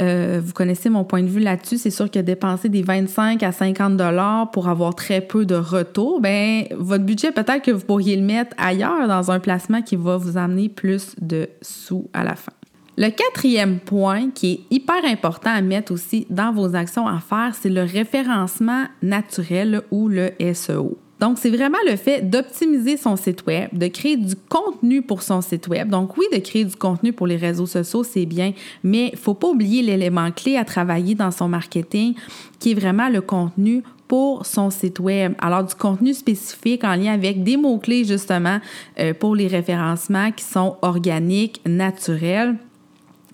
Euh, 0.01 0.41
vous 0.43 0.53
connaissez 0.53 0.89
mon 0.89 1.03
point 1.05 1.23
de 1.23 1.27
vue 1.27 1.39
là-dessus. 1.39 1.77
C'est 1.77 1.89
sûr 1.89 2.11
que 2.11 2.19
dépenser 2.19 2.69
des 2.69 2.83
25 2.83 3.41
à 3.41 3.51
50 3.51 3.97
dollars 3.97 4.51
pour 4.51 4.67
avoir 4.67 4.93
très 4.93 5.21
peu 5.21 5.45
de 5.45 5.55
retour, 5.55 6.21
ben 6.21 6.65
votre 6.77 7.03
budget, 7.03 7.31
peut-être 7.31 7.63
que 7.63 7.71
vous 7.71 7.85
pourriez 7.85 8.15
le 8.15 8.23
mettre 8.23 8.55
ailleurs 8.57 9.07
dans 9.07 9.31
un 9.31 9.39
placement 9.39 9.81
qui 9.81 9.95
va 9.95 10.17
vous 10.17 10.37
amener 10.37 10.69
plus 10.69 11.15
de 11.21 11.49
sous 11.61 12.09
à 12.13 12.23
la 12.23 12.35
fin. 12.35 12.51
Le 12.95 13.09
quatrième 13.09 13.79
point 13.79 14.29
qui 14.29 14.51
est 14.51 14.59
hyper 14.75 15.03
important 15.05 15.49
à 15.49 15.61
mettre 15.61 15.91
aussi 15.91 16.27
dans 16.29 16.53
vos 16.53 16.75
actions 16.75 17.07
à 17.07 17.19
faire, 17.19 17.55
c'est 17.59 17.69
le 17.69 17.81
référencement 17.81 18.85
naturel 19.01 19.81
ou 19.89 20.09
le 20.09 20.31
SEO. 20.53 20.99
Donc, 21.23 21.37
c'est 21.39 21.51
vraiment 21.51 21.77
le 21.89 21.95
fait 21.95 22.29
d'optimiser 22.29 22.97
son 22.97 23.15
site 23.15 23.45
web, 23.47 23.69
de 23.71 23.87
créer 23.87 24.17
du 24.17 24.35
contenu 24.35 25.01
pour 25.01 25.23
son 25.23 25.39
site 25.39 25.69
web. 25.69 25.87
Donc, 25.87 26.17
oui, 26.17 26.25
de 26.33 26.39
créer 26.39 26.65
du 26.65 26.75
contenu 26.75 27.13
pour 27.13 27.27
les 27.27 27.37
réseaux 27.37 27.65
sociaux, 27.65 28.03
c'est 28.03 28.25
bien, 28.25 28.51
mais 28.83 29.11
il 29.13 29.17
faut 29.17 29.33
pas 29.33 29.47
oublier 29.47 29.81
l'élément 29.83 30.31
clé 30.33 30.57
à 30.57 30.65
travailler 30.65 31.15
dans 31.15 31.31
son 31.31 31.47
marketing, 31.47 32.15
qui 32.59 32.71
est 32.71 32.73
vraiment 32.73 33.07
le 33.07 33.21
contenu 33.21 33.83
pour 34.09 34.45
son 34.45 34.69
site 34.69 34.99
web. 34.99 35.33
Alors, 35.39 35.63
du 35.63 35.75
contenu 35.75 36.13
spécifique 36.13 36.83
en 36.83 36.95
lien 36.95 37.13
avec 37.13 37.41
des 37.41 37.55
mots-clés, 37.55 38.03
justement, 38.03 38.59
euh, 38.99 39.13
pour 39.13 39.33
les 39.33 39.47
référencements 39.47 40.33
qui 40.33 40.43
sont 40.43 40.75
organiques, 40.81 41.61
naturels 41.65 42.57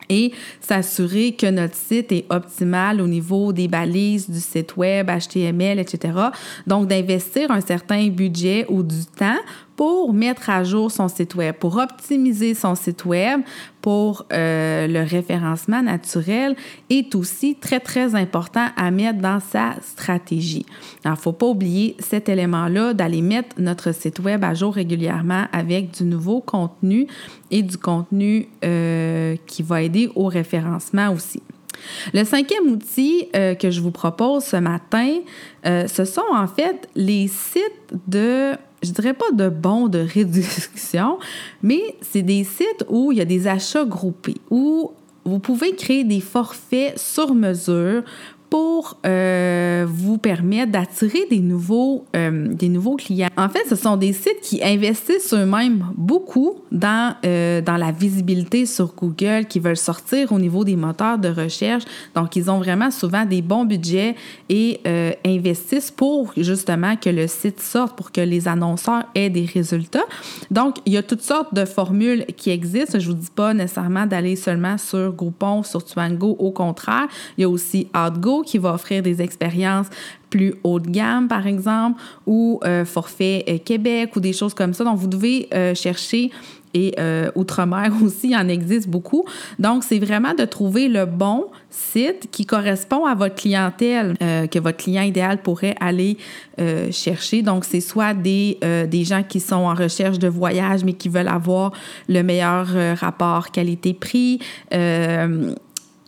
et 0.09 0.31
s'assurer 0.59 1.33
que 1.33 1.45
notre 1.45 1.75
site 1.75 2.11
est 2.11 2.25
optimal 2.29 2.99
au 3.01 3.07
niveau 3.07 3.53
des 3.53 3.67
balises 3.67 4.29
du 4.29 4.39
site 4.39 4.75
web, 4.75 5.09
HTML, 5.09 5.79
etc. 5.79 6.13
Donc, 6.67 6.87
d'investir 6.87 7.51
un 7.51 7.61
certain 7.61 8.07
budget 8.09 8.65
ou 8.69 8.83
du 8.83 9.05
temps 9.05 9.37
pour 9.79 10.11
mettre 10.11 10.49
à 10.49 10.65
jour 10.65 10.91
son 10.91 11.07
site 11.07 11.35
web, 11.35 11.55
pour 11.55 11.77
optimiser 11.77 12.53
son 12.53 12.75
site 12.75 13.05
web, 13.05 13.39
pour 13.79 14.25
euh, 14.33 14.87
le 14.87 15.03
référencement 15.03 15.81
naturel 15.81 16.57
est 16.89 17.15
aussi 17.15 17.55
très, 17.55 17.79
très 17.79 18.13
important 18.13 18.65
à 18.75 18.91
mettre 18.91 19.19
dans 19.19 19.39
sa 19.39 19.75
stratégie. 19.81 20.65
Alors, 21.05 21.15
il 21.15 21.19
ne 21.19 21.23
faut 21.23 21.31
pas 21.31 21.45
oublier 21.45 21.95
cet 21.99 22.27
élément-là 22.27 22.93
d'aller 22.93 23.21
mettre 23.21 23.55
notre 23.57 23.93
site 23.93 24.19
web 24.19 24.43
à 24.43 24.53
jour 24.53 24.73
régulièrement 24.73 25.45
avec 25.53 25.91
du 25.91 26.03
nouveau 26.03 26.41
contenu 26.41 27.07
et 27.49 27.61
du 27.61 27.77
contenu 27.77 28.49
euh, 28.65 29.37
qui 29.47 29.63
va 29.63 29.81
aider 29.81 30.11
au 30.13 30.25
référencement 30.25 31.13
aussi. 31.13 31.41
Le 32.13 32.25
cinquième 32.25 32.67
outil 32.67 33.29
euh, 33.33 33.55
que 33.55 33.71
je 33.71 33.79
vous 33.79 33.91
propose 33.91 34.43
ce 34.43 34.57
matin, 34.57 35.19
ce 35.63 36.03
sont 36.03 36.21
en 36.33 36.47
fait 36.47 36.89
les 36.95 37.29
sites 37.29 37.93
de 38.07 38.57
je 38.81 38.91
dirais 38.91 39.13
pas 39.13 39.31
de 39.31 39.49
bons 39.49 39.87
de 39.87 39.99
réduction, 39.99 41.19
mais 41.61 41.95
c'est 42.01 42.21
des 42.21 42.43
sites 42.43 42.85
où 42.89 43.11
il 43.11 43.17
y 43.17 43.21
a 43.21 43.25
des 43.25 43.47
achats 43.47 43.85
groupés, 43.85 44.37
où 44.49 44.91
vous 45.25 45.39
pouvez 45.39 45.75
créer 45.75 46.03
des 46.03 46.21
forfaits 46.21 46.97
sur 46.97 47.35
mesure 47.35 48.03
pour 48.49 48.97
euh, 49.05 49.85
vous 49.87 50.17
permettre 50.17 50.71
d'attirer 50.71 51.25
des 51.29 51.39
nouveaux, 51.39 52.05
euh, 52.15 52.47
des 52.47 52.69
nouveaux 52.69 52.95
clients. 52.95 53.29
En 53.37 53.49
fait, 53.49 53.63
ce 53.69 53.75
sont 53.75 53.95
des 53.95 54.13
sites 54.13 54.41
qui 54.41 54.63
investissent 54.63 55.33
eux-mêmes 55.33 55.85
beaucoup 55.95 56.57
dans, 56.71 57.15
euh, 57.25 57.61
dans 57.61 57.77
la 57.77 57.91
visibilité 57.91 58.65
sur 58.65 58.93
Google, 58.95 59.45
qui 59.47 59.59
veulent 59.59 59.77
sortir 59.77 60.31
au 60.31 60.39
niveau 60.39 60.63
des 60.63 60.75
moteurs 60.75 61.19
de 61.19 61.29
recherche. 61.29 61.83
Donc, 62.15 62.35
ils 62.35 62.49
ont 62.49 62.59
vraiment 62.59 62.91
souvent 62.91 63.25
des 63.25 63.41
bons 63.41 63.65
budgets 63.65 64.15
et 64.49 64.79
investissent 65.25 65.91
pour 65.91 66.33
justement 66.37 66.95
que 66.95 67.09
le 67.09 67.27
site 67.27 67.59
sorte, 67.59 67.95
pour 67.95 68.11
que 68.11 68.21
les 68.21 68.47
annonceurs 68.47 69.03
aient 69.15 69.29
des 69.29 69.45
résultats. 69.45 70.05
Donc, 70.49 70.77
il 70.85 70.93
y 70.93 70.97
a 70.97 71.03
toutes 71.03 71.21
sortes 71.21 71.53
de 71.53 71.65
formules 71.65 72.25
qui 72.37 72.49
existent. 72.49 72.99
Je 72.99 73.09
ne 73.09 73.13
vous 73.13 73.19
dis 73.19 73.31
pas 73.33 73.53
nécessairement 73.53 74.05
d'aller 74.05 74.35
seulement 74.35 74.77
sur 74.77 75.13
Groupon, 75.13 75.63
sur 75.63 75.83
Tuango. 75.83 76.35
Au 76.39 76.51
contraire, 76.51 77.07
il 77.37 77.41
y 77.41 77.43
a 77.43 77.49
aussi 77.49 77.87
OutGo 77.95 78.38
qui 78.43 78.57
va 78.57 78.73
offrir 78.73 79.03
des 79.03 79.21
expériences 79.21 79.87
plus 80.29 80.55
haut 80.63 80.79
de 80.79 80.89
gamme, 80.89 81.27
par 81.27 81.47
exemple, 81.47 82.01
ou 82.25 82.59
euh, 82.63 82.85
forfait 82.85 83.43
euh, 83.49 83.57
Québec 83.57 84.15
ou 84.15 84.19
des 84.19 84.33
choses 84.33 84.53
comme 84.53 84.73
ça. 84.73 84.83
Donc, 84.83 84.97
vous 84.97 85.07
devez 85.07 85.47
euh, 85.53 85.73
chercher 85.73 86.31
et 86.75 86.93
outre-mer 87.33 87.91
aussi, 88.03 88.29
il 88.29 88.35
en 88.35 88.47
existe 88.47 88.87
beaucoup. 88.87 89.25
Donc, 89.57 89.83
c'est 89.83 89.97
vraiment 89.97 90.35
de 90.35 90.45
trouver 90.45 90.87
le 90.87 91.07
bon 91.07 91.47
site 91.71 92.29
qui 92.31 92.45
correspond 92.45 93.05
à 93.05 93.15
votre 93.15 93.33
clientèle, 93.33 94.15
que 94.19 94.59
votre 94.59 94.77
client 94.77 95.01
idéal 95.01 95.41
pourrait 95.41 95.73
aller 95.79 96.19
chercher. 96.91 97.41
Donc, 97.41 97.65
c'est 97.65 97.81
soit 97.81 98.13
des, 98.13 98.59
des 98.87 99.03
gens 99.03 99.23
qui 99.23 99.39
sont 99.39 99.55
en 99.55 99.73
recherche 99.73 100.19
de 100.19 100.27
voyage, 100.27 100.83
mais 100.83 100.93
qui 100.93 101.09
veulent 101.09 101.27
avoir 101.27 101.71
le 102.07 102.21
meilleur 102.21 102.67
rapport 102.99 103.49
qualité-prix 103.49 104.39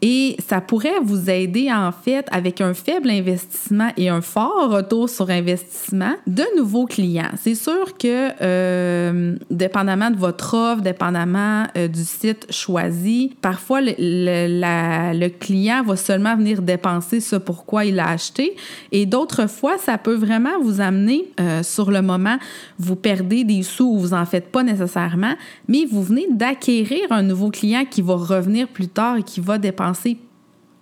et 0.02 0.36
ça 0.48 0.62
pourrait 0.62 1.00
vous 1.04 1.30
aider 1.30 1.72
en 1.72 1.92
fait 1.92 2.26
avec 2.32 2.60
un 2.60 2.74
faible 2.74 3.10
investissement 3.10 3.90
et 3.98 4.10
un 4.10 4.22
fort 4.22 4.72
retour 4.72 5.10
sur 5.10 5.30
investissement 5.30 6.14
de 6.26 6.44
nouveaux 6.58 6.88
clients. 6.88 7.30
C'est 7.40 7.56
sûr 7.56 7.98
que 8.00 8.30
euh, 8.42 9.36
dépendamment 9.52 10.10
de 10.10 10.18
votre 10.18 10.56
offre, 10.56 10.82
dépendamment 10.82 11.68
euh, 11.78 11.88
du 11.88 12.04
site 12.04 12.52
choisi, 12.52 13.36
parfois 13.42 13.82
le, 13.82 13.94
le, 13.98 15.30
client 15.30 15.84
va 15.84 15.96
seulement 15.96 16.36
venir 16.36 16.62
dépenser 16.62 17.20
ce 17.20 17.36
pourquoi 17.36 17.86
il 17.86 18.00
a 18.00 18.10
acheté 18.10 18.56
et 18.92 19.06
d'autres 19.06 19.48
fois 19.48 19.78
ça 19.78 19.98
peut 19.98 20.16
vraiment 20.16 20.60
vous 20.64 20.82
amener 20.82 21.26
euh, 21.40 21.62
sur 21.62 21.92
le 21.92 22.02
moment, 22.02 22.38
vous 22.80 22.96
perdez 22.96 23.44
des 23.44 23.62
sous 23.62 23.86
ou 23.86 24.00
vous 24.00 24.14
en 24.14 24.26
faites 24.26 24.52
pas 24.52 24.64
nécessairement, 24.64 25.34
mais 25.68 25.86
vous 25.86 26.02
venez 26.02 26.26
d'acquérir 26.32 27.12
un 27.12 27.22
nouveau 27.22 27.52
client 27.52 27.84
qui 27.90 28.02
va 28.02 28.16
revenir 28.16 28.68
plus 28.68 28.88
tard 28.88 29.18
et 29.18 29.24
qui 29.24 29.40
va 29.42 29.58
dépenser 29.60 29.91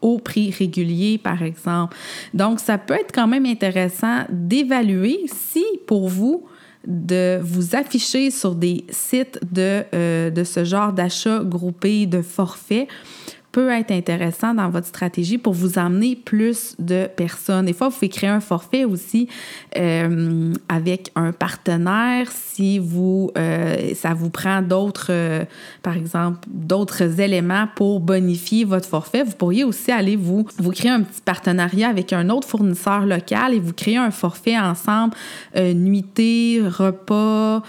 au 0.02 0.18
prix 0.18 0.52
régulier, 0.52 1.18
par 1.18 1.44
exemple. 1.44 1.96
Donc, 2.34 2.60
ça 2.60 2.78
peut 2.78 2.94
être 2.94 3.12
quand 3.14 3.28
même 3.28 3.46
intéressant 3.46 4.24
d'évaluer 4.30 5.20
si 5.28 5.66
pour 5.88 6.08
vous, 6.08 6.46
de 6.88 7.40
vous 7.42 7.76
afficher 7.76 8.32
sur 8.32 8.56
des 8.56 8.86
sites 8.90 9.40
de, 9.52 9.84
euh, 9.94 10.30
de 10.30 10.44
ce 10.44 10.64
genre 10.64 10.94
d'achat 10.94 11.44
groupé, 11.44 12.06
de 12.06 12.22
forfait, 12.22 12.88
peut 13.52 13.70
être 13.70 13.92
intéressant 13.92 14.54
dans 14.54 14.70
votre 14.70 14.88
stratégie 14.88 15.38
pour 15.38 15.54
vous 15.54 15.80
amener 15.80 16.16
plus 16.16 16.76
de 16.78 17.08
personnes. 17.08 17.66
Des 17.66 17.74
fois, 17.74 17.90
vous 17.90 17.96
pouvez 17.96 18.10
créer 18.10 18.30
un 18.30 18.40
forfait 18.40 18.86
aussi 18.86 19.28
euh, 19.78 20.54
avec 20.68 21.12
un 21.16 21.32
partenaire 21.32 22.28
si 22.32 22.78
vous, 22.78 23.32
euh, 23.38 23.94
ça 23.96 24.14
vous 24.14 24.30
prend 24.30 24.62
d'autres, 24.62 25.08
euh, 25.10 25.46
par 25.82 25.98
exemple, 25.98 26.40
d'autres 26.48 27.20
éléments 27.20 27.68
pour 27.76 28.00
bonifier 28.00 28.66
votre 28.66 28.88
forfait. 28.88 29.24
Vous 29.24 29.36
pourriez 29.36 29.64
aussi 29.64 29.92
aller 29.92 30.16
vous, 30.16 30.46
vous 30.58 30.72
créer 30.72 30.92
un 30.92 31.02
petit 31.02 31.22
partenariat 31.22 31.90
avec 31.90 32.14
un 32.14 32.30
autre 32.30 32.48
fournisseur 32.48 33.06
local 33.06 33.54
et 33.54 33.60
vous 33.60 33.74
créer 33.74 33.98
un 33.98 34.12
forfait 34.12 34.58
ensemble, 34.58 35.16
nuitée, 35.56 36.62
repas, 36.64 37.64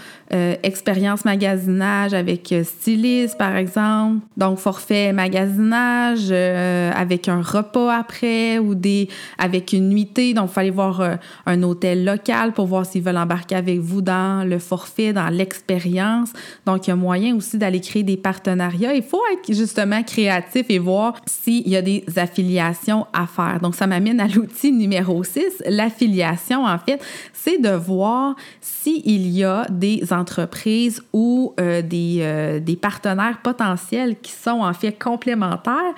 expérience 0.63 1.25
magasinage 1.25 2.15
avec 2.15 2.55
styliste, 2.65 3.37
par 3.37 3.57
exemple. 3.57 4.21
Donc, 4.37 4.59
forfait 4.59 5.13
magasinage 5.13 6.29
euh, 6.31 6.91
avec 6.95 7.29
un 7.29 7.43
repas 7.43 7.95
après 7.95 8.59
ou 8.59 8.75
des 8.75 9.09
avec 9.39 9.73
une 9.73 9.89
nuitée. 9.89 10.35
Donc, 10.35 10.51
il 10.51 10.53
fallait 10.53 10.71
voir 10.71 11.01
euh, 11.01 11.17
un 11.47 11.63
hôtel 11.63 12.05
local 12.05 12.53
pour 12.53 12.67
voir 12.67 12.87
s'ils 12.87 13.03
veulent 13.03 13.17
embarquer 13.17 13.57
avec 13.57 13.81
vous 13.81 14.03
dans 14.03 14.47
le 14.47 14.59
forfait, 14.59 15.13
dans 15.13 15.29
l'expérience. 15.29 16.33
Donc, 16.67 16.87
il 16.87 16.91
y 16.91 16.93
a 16.93 16.97
moyen 16.97 17.37
aussi 17.37 17.59
d'aller 17.59 17.81
créer 17.81 18.03
des 18.03 18.17
partenariats. 18.17 18.95
Il 18.95 19.03
faut 19.03 19.23
être 19.33 19.55
justement 19.55 20.03
créatif 20.03 20.67
et 20.69 20.79
voir 20.79 21.15
s'il 21.27 21.69
y 21.69 21.77
a 21.77 21.83
des 21.83 22.05
affiliations 22.17 23.07
à 23.13 23.27
faire. 23.27 23.61
Donc, 23.61 23.75
ça 23.75 23.87
m'amène 23.87 24.21
à 24.21 24.29
l'outil 24.29 24.73
numéro 24.73 25.23
6. 25.23 25.65
L'affiliation, 25.67 26.65
en 26.65 26.79
fait, 26.79 27.01
c'est 27.33 27.61
de 27.61 27.71
voir 27.71 28.37
s'il 28.61 29.29
y 29.29 29.45
a 29.45 29.67
des 29.71 30.13
ou 31.13 31.55
euh, 31.61 31.83
des, 31.83 32.61
des 32.61 32.77
partenaires 32.77 33.41
potentiels 33.43 34.17
qui 34.21 34.33
sont 34.33 34.61
en 34.61 34.73
fait 34.73 34.93
complémentaires 34.93 35.95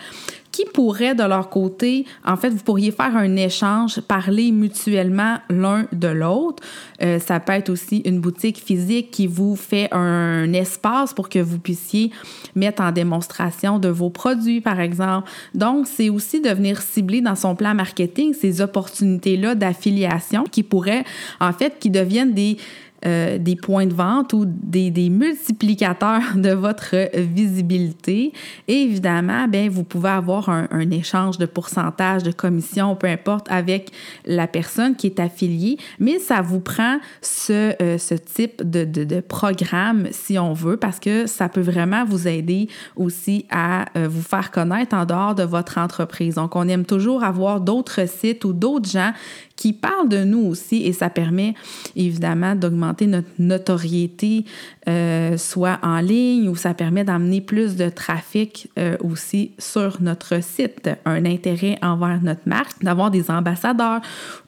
qui 0.52 0.66
pourraient 0.66 1.14
de 1.14 1.24
leur 1.24 1.48
côté, 1.48 2.04
en 2.24 2.36
fait, 2.36 2.50
vous 2.50 2.62
pourriez 2.62 2.92
faire 2.92 3.16
un 3.16 3.36
échange, 3.36 4.00
parler 4.02 4.52
mutuellement 4.52 5.38
l'un 5.48 5.86
de 5.92 6.08
l'autre. 6.08 6.62
Euh, 7.02 7.18
ça 7.18 7.40
peut 7.40 7.54
être 7.54 7.70
aussi 7.70 8.02
une 8.04 8.20
boutique 8.20 8.58
physique 8.58 9.10
qui 9.10 9.26
vous 9.26 9.56
fait 9.56 9.88
un 9.92 10.52
espace 10.52 11.14
pour 11.14 11.30
que 11.30 11.38
vous 11.38 11.58
puissiez 11.58 12.12
mettre 12.54 12.82
en 12.82 12.92
démonstration 12.92 13.78
de 13.78 13.88
vos 13.88 14.10
produits, 14.10 14.60
par 14.60 14.78
exemple. 14.78 15.28
Donc, 15.54 15.86
c'est 15.86 16.10
aussi 16.10 16.42
de 16.42 16.50
venir 16.50 16.82
cibler 16.82 17.22
dans 17.22 17.34
son 17.34 17.56
plan 17.56 17.74
marketing 17.74 18.34
ces 18.34 18.60
opportunités-là 18.60 19.54
d'affiliation 19.54 20.44
qui 20.44 20.62
pourraient, 20.62 21.04
en 21.40 21.54
fait, 21.54 21.78
qui 21.80 21.88
deviennent 21.88 22.34
des 22.34 22.58
euh, 23.04 23.38
des 23.38 23.56
points 23.56 23.86
de 23.86 23.94
vente 23.94 24.32
ou 24.32 24.44
des, 24.46 24.90
des, 24.90 25.10
multiplicateurs 25.10 26.22
de 26.36 26.50
votre 26.50 26.94
visibilité. 27.16 28.32
Et 28.68 28.82
évidemment, 28.82 29.48
bien, 29.48 29.68
vous 29.68 29.82
pouvez 29.82 30.10
avoir 30.10 30.48
un, 30.48 30.68
échange 30.90 31.38
de 31.38 31.46
pourcentage, 31.46 32.22
de 32.22 32.30
commission, 32.32 32.94
peu 32.94 33.08
importe, 33.08 33.46
avec 33.50 33.90
la 34.24 34.46
personne 34.46 34.94
qui 34.94 35.06
est 35.06 35.18
affiliée, 35.20 35.78
mais 35.98 36.18
ça 36.18 36.42
vous 36.42 36.60
prend 36.60 36.98
ce, 37.22 37.74
euh, 37.82 37.98
ce 37.98 38.14
type 38.14 38.62
de, 38.62 38.84
de, 38.84 39.04
de, 39.04 39.20
programme, 39.20 40.06
si 40.12 40.38
on 40.38 40.52
veut, 40.52 40.76
parce 40.76 41.00
que 41.00 41.26
ça 41.26 41.48
peut 41.48 41.60
vraiment 41.60 42.04
vous 42.04 42.28
aider 42.28 42.68
aussi 42.94 43.46
à 43.50 43.86
euh, 43.96 44.06
vous 44.08 44.22
faire 44.22 44.50
connaître 44.50 44.94
en 44.94 45.06
dehors 45.06 45.34
de 45.34 45.42
votre 45.42 45.78
entreprise. 45.78 46.36
Donc, 46.36 46.54
on 46.56 46.68
aime 46.68 46.84
toujours 46.84 47.24
avoir 47.24 47.60
d'autres 47.60 48.06
sites 48.08 48.44
ou 48.44 48.52
d'autres 48.52 48.88
gens 48.88 49.12
qui 49.56 49.72
parlent 49.72 50.08
de 50.08 50.24
nous 50.24 50.44
aussi 50.46 50.82
et 50.82 50.92
ça 50.92 51.08
permet 51.10 51.54
évidemment 51.94 52.54
d'augmenter 52.56 52.91
notre 53.00 53.28
notoriété, 53.38 54.44
euh, 54.88 55.36
soit 55.36 55.78
en 55.82 56.00
ligne 56.00 56.48
ou 56.48 56.56
ça 56.56 56.74
permet 56.74 57.04
d'amener 57.04 57.40
plus 57.40 57.76
de 57.76 57.88
trafic 57.88 58.70
euh, 58.78 58.96
aussi 59.00 59.52
sur 59.58 60.00
notre 60.00 60.42
site, 60.42 60.90
un 61.04 61.24
intérêt 61.24 61.78
envers 61.82 62.22
notre 62.22 62.46
marque, 62.46 62.82
d'avoir 62.82 63.10
des 63.10 63.30
ambassadeurs 63.30 64.00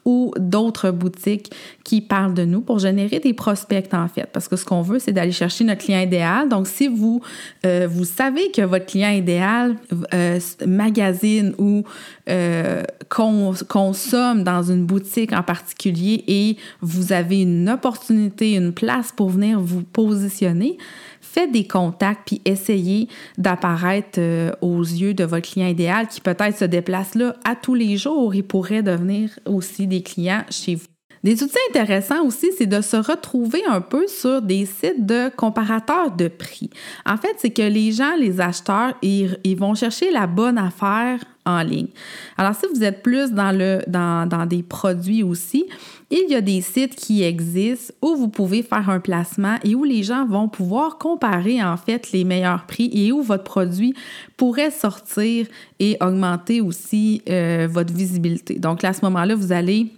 ou 0.05 0.33
d'autres 0.39 0.91
boutiques 0.91 1.53
qui 1.83 2.01
parlent 2.01 2.35
de 2.35 2.45
nous 2.45 2.61
pour 2.61 2.79
générer 2.79 3.21
des 3.21 3.33
prospects 3.35 3.93
en 3.93 4.09
fait. 4.09 4.29
Parce 4.33 4.49
que 4.49 4.57
ce 4.57 4.65
qu'on 4.65 4.83
veut, 4.83 4.99
c'est 4.99 5.13
d'aller 5.13 5.33
chercher 5.33 5.65
notre 5.65 5.83
client 5.83 6.01
idéal. 6.01 6.49
Donc, 6.49 6.67
si 6.67 6.89
vous, 6.89 7.23
euh, 7.65 7.89
vous 7.91 8.05
savez 8.05 8.51
que 8.51 8.63
votre 8.63 8.87
client 8.87 9.11
idéal 9.11 9.77
euh, 10.13 10.39
magasine 10.67 11.55
ou 11.59 11.85
euh, 12.29 12.83
consomme 13.09 14.45
dans 14.45 14.63
une 14.63 14.87
boutique 14.87 15.33
en 15.33 15.43
particulier 15.43 16.25
et 16.27 16.57
vous 16.81 17.13
avez 17.13 17.43
une 17.43 17.69
opportunité, 17.69 18.55
une 18.55 18.73
place 18.73 19.13
pour 19.13 19.31
venir 19.31 19.61
vous 19.61 19.83
positionner, 19.83 20.79
faites 21.35 21.53
des 21.53 21.67
contacts 21.67 22.23
puis 22.27 22.41
essayez 22.45 23.09
d'apparaître 23.37 24.19
euh, 24.19 24.53
aux 24.61 24.81
yeux 24.81 25.15
de 25.15 25.25
votre 25.25 25.51
client 25.51 25.67
idéal 25.67 26.07
qui 26.09 26.21
peut-être 26.21 26.57
se 26.57 26.65
déplace 26.65 27.15
là 27.15 27.35
à 27.45 27.57
tous 27.57 27.75
les 27.75 27.97
jours. 27.97 28.35
Il 28.35 28.45
pourrait 28.45 28.83
devenir 28.83 29.31
aussi 29.45 29.87
des 29.87 30.03
clients 30.03 30.45
chez 30.51 30.77
vous. 30.77 30.87
Des 31.25 31.43
outils 31.43 31.57
intéressants 31.71 32.23
aussi, 32.27 32.51
c'est 32.57 32.67
de 32.67 32.83
se 32.83 32.99
retrouver 32.99 33.63
un 33.67 33.81
peu 33.81 34.07
sur 34.07 34.43
des 34.43 34.67
sites 34.67 35.07
de 35.07 35.31
comparateurs 35.35 36.11
de 36.11 36.29
prix. 36.29 36.69
En 37.07 37.17
fait, 37.17 37.35
c'est 37.39 37.49
que 37.49 37.63
les 37.63 37.93
gens, 37.93 38.15
les 38.19 38.43
acheteurs, 38.43 38.93
ils, 39.01 39.57
vont 39.57 39.75
chercher 39.75 40.11
la 40.11 40.27
bonne 40.27 40.59
affaire 40.59 41.19
en 41.47 41.63
ligne. 41.63 41.89
Alors, 42.37 42.55
si 42.55 42.67
vous 42.75 42.85
êtes 42.85 43.03
plus 43.03 43.33
dans, 43.33 43.57
le, 43.57 43.81
dans 43.87 44.47
des 44.47 44.63
produits 44.63 45.23
aussi, 45.23 45.65
il 46.23 46.31
y 46.31 46.35
a 46.35 46.41
des 46.41 46.61
sites 46.61 46.95
qui 46.95 47.23
existent 47.23 47.93
où 48.03 48.17
vous 48.17 48.29
pouvez 48.29 48.63
faire 48.63 48.89
un 48.89 49.01
placement 49.01 49.57
et 49.65 49.75
où 49.75 49.85
les 49.85 50.03
gens 50.03 50.27
vont 50.27 50.49
pouvoir 50.49 50.99
comparer 50.99 51.63
en 51.63 51.77
fait 51.77 52.13
les 52.13 52.25
meilleurs 52.25 52.67
prix 52.67 52.91
et 52.93 53.13
où 53.13 53.23
votre 53.23 53.45
produit 53.45 53.95
pourrait 54.37 54.71
sortir 54.71 55.47
et 55.81 55.97
augmenter 56.01 56.61
aussi 56.61 57.23
euh, 57.29 57.67
votre 57.71 57.93
visibilité. 57.93 58.59
Donc 58.59 58.83
là, 58.83 58.91
à 58.91 58.93
ce 58.93 59.05
moment-là, 59.05 59.35
vous 59.35 59.53
allez 59.53 59.89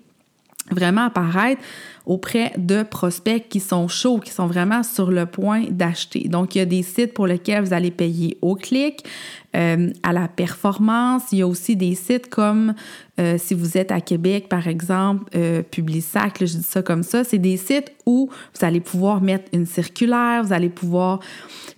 vraiment 0.71 1.03
apparaître 1.03 1.63
auprès 2.05 2.53
de 2.57 2.83
prospects 2.83 3.49
qui 3.49 3.61
sont 3.61 3.89
chauds, 3.89 4.19
qui 4.19 4.31
sont 4.31 4.47
vraiment 4.47 4.83
sur 4.83 5.11
le 5.11 5.27
point 5.27 5.65
d'acheter. 5.71 6.29
Donc, 6.29 6.55
il 6.55 6.59
y 6.59 6.61
a 6.61 6.67
des 6.67 6.83
sites 6.83 7.15
pour 7.15 7.27
lesquels 7.27 7.65
vous 7.65 7.73
allez 7.73 7.91
payer 7.91 8.39
au 8.43 8.55
clic, 8.55 9.05
euh, 9.57 9.91
à 10.03 10.13
la 10.13 10.29
performance. 10.29 11.23
Il 11.33 11.39
y 11.39 11.43
a 11.43 11.47
aussi 11.47 11.77
des 11.77 11.95
sites 11.95 12.29
comme 12.29 12.75
euh, 13.19 13.39
si 13.39 13.55
vous 13.55 13.79
êtes 13.79 13.91
à 13.91 14.03
Québec, 14.03 14.49
par 14.51 14.69
exemple, 14.69 15.25
euh, 15.35 15.63
Publisac, 15.63 16.37
je 16.41 16.59
dis 16.59 16.63
ça 16.63 16.83
comme 16.83 17.03
ça, 17.03 17.25
c'est 17.25 17.39
des 17.39 17.57
sites 17.57 17.93
où 18.05 18.29
vous 18.29 18.65
allez 18.67 18.81
pouvoir 18.81 19.23
mettre 19.23 19.45
une 19.55 19.65
circulaire, 19.65 20.45
vous 20.45 20.53
allez 20.53 20.69
pouvoir 20.69 21.21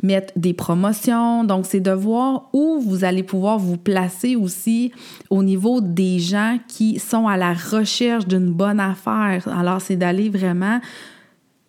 mettre 0.03 0.33
des 0.37 0.55
promotions. 0.55 1.45
Donc, 1.45 1.67
c'est 1.67 1.81
de 1.81 1.93
voir 1.93 2.49
où 2.53 2.81
vous 2.81 3.05
allez 3.05 3.23
pouvoir 3.23 3.59
vous 3.59 3.77
placer 3.77 4.35
aussi 4.35 4.91
au 5.31 5.45
niveau 5.45 5.81
des 5.81 6.19
gens 6.19 6.59
qui 6.67 6.99
sont 6.99 7.29
à 7.29 7.37
la 7.37 7.53
recherche 7.53 8.27
d'une 8.27 8.53
bonne 8.53 8.81
affaire. 8.81 9.47
Alors, 9.57 9.81
c'est 9.81 9.97
d'aller 9.97 10.31
vraiment 10.31 10.81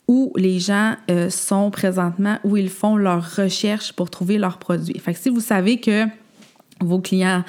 où 0.09 0.33
les 0.35 0.57
gens 0.57 0.95
euh, 1.11 1.29
sont 1.29 1.69
présentement, 1.69 2.39
où 2.43 2.57
ils 2.57 2.71
font 2.71 2.95
leur 2.95 3.35
recherche 3.35 3.93
pour 3.93 4.09
trouver 4.09 4.39
leurs 4.39 4.57
produits. 4.57 4.97
Fait 4.97 5.13
que 5.13 5.19
si 5.19 5.29
vous 5.29 5.39
savez 5.39 5.79
que 5.79 6.05
vos 6.81 6.97
clients, 6.97 7.43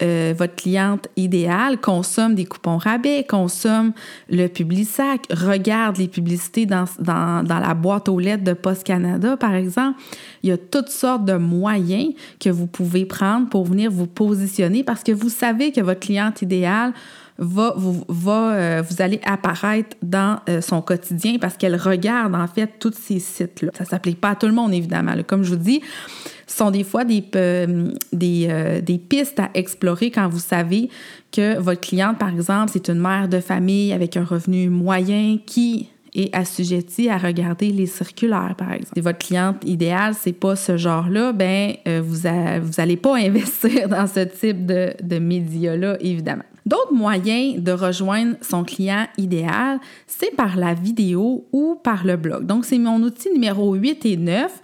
euh, 0.00 0.32
votre 0.36 0.54
cliente 0.54 1.08
idéale 1.16 1.80
consomme 1.80 2.36
des 2.36 2.44
coupons 2.44 2.76
rabais, 2.76 3.26
consomme 3.28 3.94
le 4.30 4.46
Publisac, 4.46 5.26
regarde 5.32 5.96
les 5.96 6.06
publicités 6.06 6.66
dans, 6.66 6.84
dans, 7.00 7.42
dans, 7.42 7.58
la 7.58 7.74
boîte 7.74 8.08
aux 8.08 8.20
lettres 8.20 8.44
de 8.44 8.52
Post 8.52 8.84
Canada, 8.84 9.36
par 9.36 9.54
exemple. 9.54 9.98
Il 10.44 10.50
y 10.50 10.52
a 10.52 10.58
toutes 10.58 10.90
sortes 10.90 11.24
de 11.24 11.34
moyens 11.34 12.12
que 12.38 12.50
vous 12.50 12.68
pouvez 12.68 13.06
prendre 13.06 13.48
pour 13.48 13.64
venir 13.64 13.90
vous 13.90 14.06
positionner 14.06 14.84
parce 14.84 15.02
que 15.02 15.10
vous 15.10 15.30
savez 15.30 15.72
que 15.72 15.80
votre 15.80 16.00
cliente 16.00 16.42
idéale 16.42 16.92
va, 17.38 17.74
vous, 17.76 18.04
va, 18.08 18.52
euh, 18.52 18.82
vous 18.88 19.02
allez 19.02 19.20
apparaître 19.24 19.96
dans 20.02 20.38
euh, 20.48 20.60
son 20.60 20.82
quotidien 20.82 21.36
parce 21.40 21.56
qu'elle 21.56 21.76
regarde 21.76 22.34
en 22.34 22.46
fait 22.46 22.70
tous 22.78 22.94
ces 22.94 23.18
sites-là. 23.18 23.70
Ça 23.76 23.84
ne 23.84 23.88
s'applique 23.88 24.20
pas 24.20 24.30
à 24.30 24.34
tout 24.36 24.46
le 24.46 24.52
monde, 24.52 24.72
évidemment. 24.72 25.14
Comme 25.26 25.42
je 25.42 25.50
vous 25.50 25.56
dis, 25.56 25.80
ce 26.46 26.56
sont 26.56 26.70
des 26.70 26.84
fois 26.84 27.04
des, 27.04 27.24
euh, 27.34 27.90
des, 28.12 28.80
des, 28.82 28.98
pistes 28.98 29.40
à 29.40 29.50
explorer 29.54 30.10
quand 30.10 30.28
vous 30.28 30.38
savez 30.38 30.88
que 31.32 31.58
votre 31.58 31.80
cliente, 31.80 32.18
par 32.18 32.28
exemple, 32.28 32.70
c'est 32.72 32.88
une 32.88 33.00
mère 33.00 33.28
de 33.28 33.40
famille 33.40 33.92
avec 33.92 34.16
un 34.16 34.24
revenu 34.24 34.68
moyen 34.68 35.38
qui 35.44 35.90
est 36.14 36.32
assujettie 36.32 37.08
à 37.08 37.18
regarder 37.18 37.72
les 37.72 37.86
circulaires, 37.86 38.54
par 38.56 38.70
exemple. 38.70 38.92
Si 38.94 39.00
votre 39.00 39.18
cliente 39.18 39.56
idéale, 39.66 40.14
c'est 40.16 40.32
pas 40.32 40.54
ce 40.54 40.76
genre-là, 40.76 41.32
ben 41.32 41.74
vous, 41.84 42.28
vous 42.62 42.80
allez 42.80 42.96
pas 42.96 43.16
investir 43.18 43.88
dans 43.88 44.06
ce 44.06 44.20
type 44.20 44.64
de, 44.64 44.94
de 45.02 45.18
médias-là, 45.18 45.96
évidemment. 45.98 46.44
D'autres 46.66 46.94
moyens 46.94 47.62
de 47.62 47.72
rejoindre 47.72 48.36
son 48.40 48.64
client 48.64 49.06
idéal, 49.18 49.80
c'est 50.06 50.34
par 50.34 50.56
la 50.56 50.72
vidéo 50.72 51.46
ou 51.52 51.78
par 51.82 52.04
le 52.04 52.16
blog. 52.16 52.46
Donc, 52.46 52.64
c'est 52.64 52.78
mon 52.78 53.02
outil 53.02 53.30
numéro 53.30 53.74
8 53.74 54.06
et 54.06 54.16
9. 54.16 54.60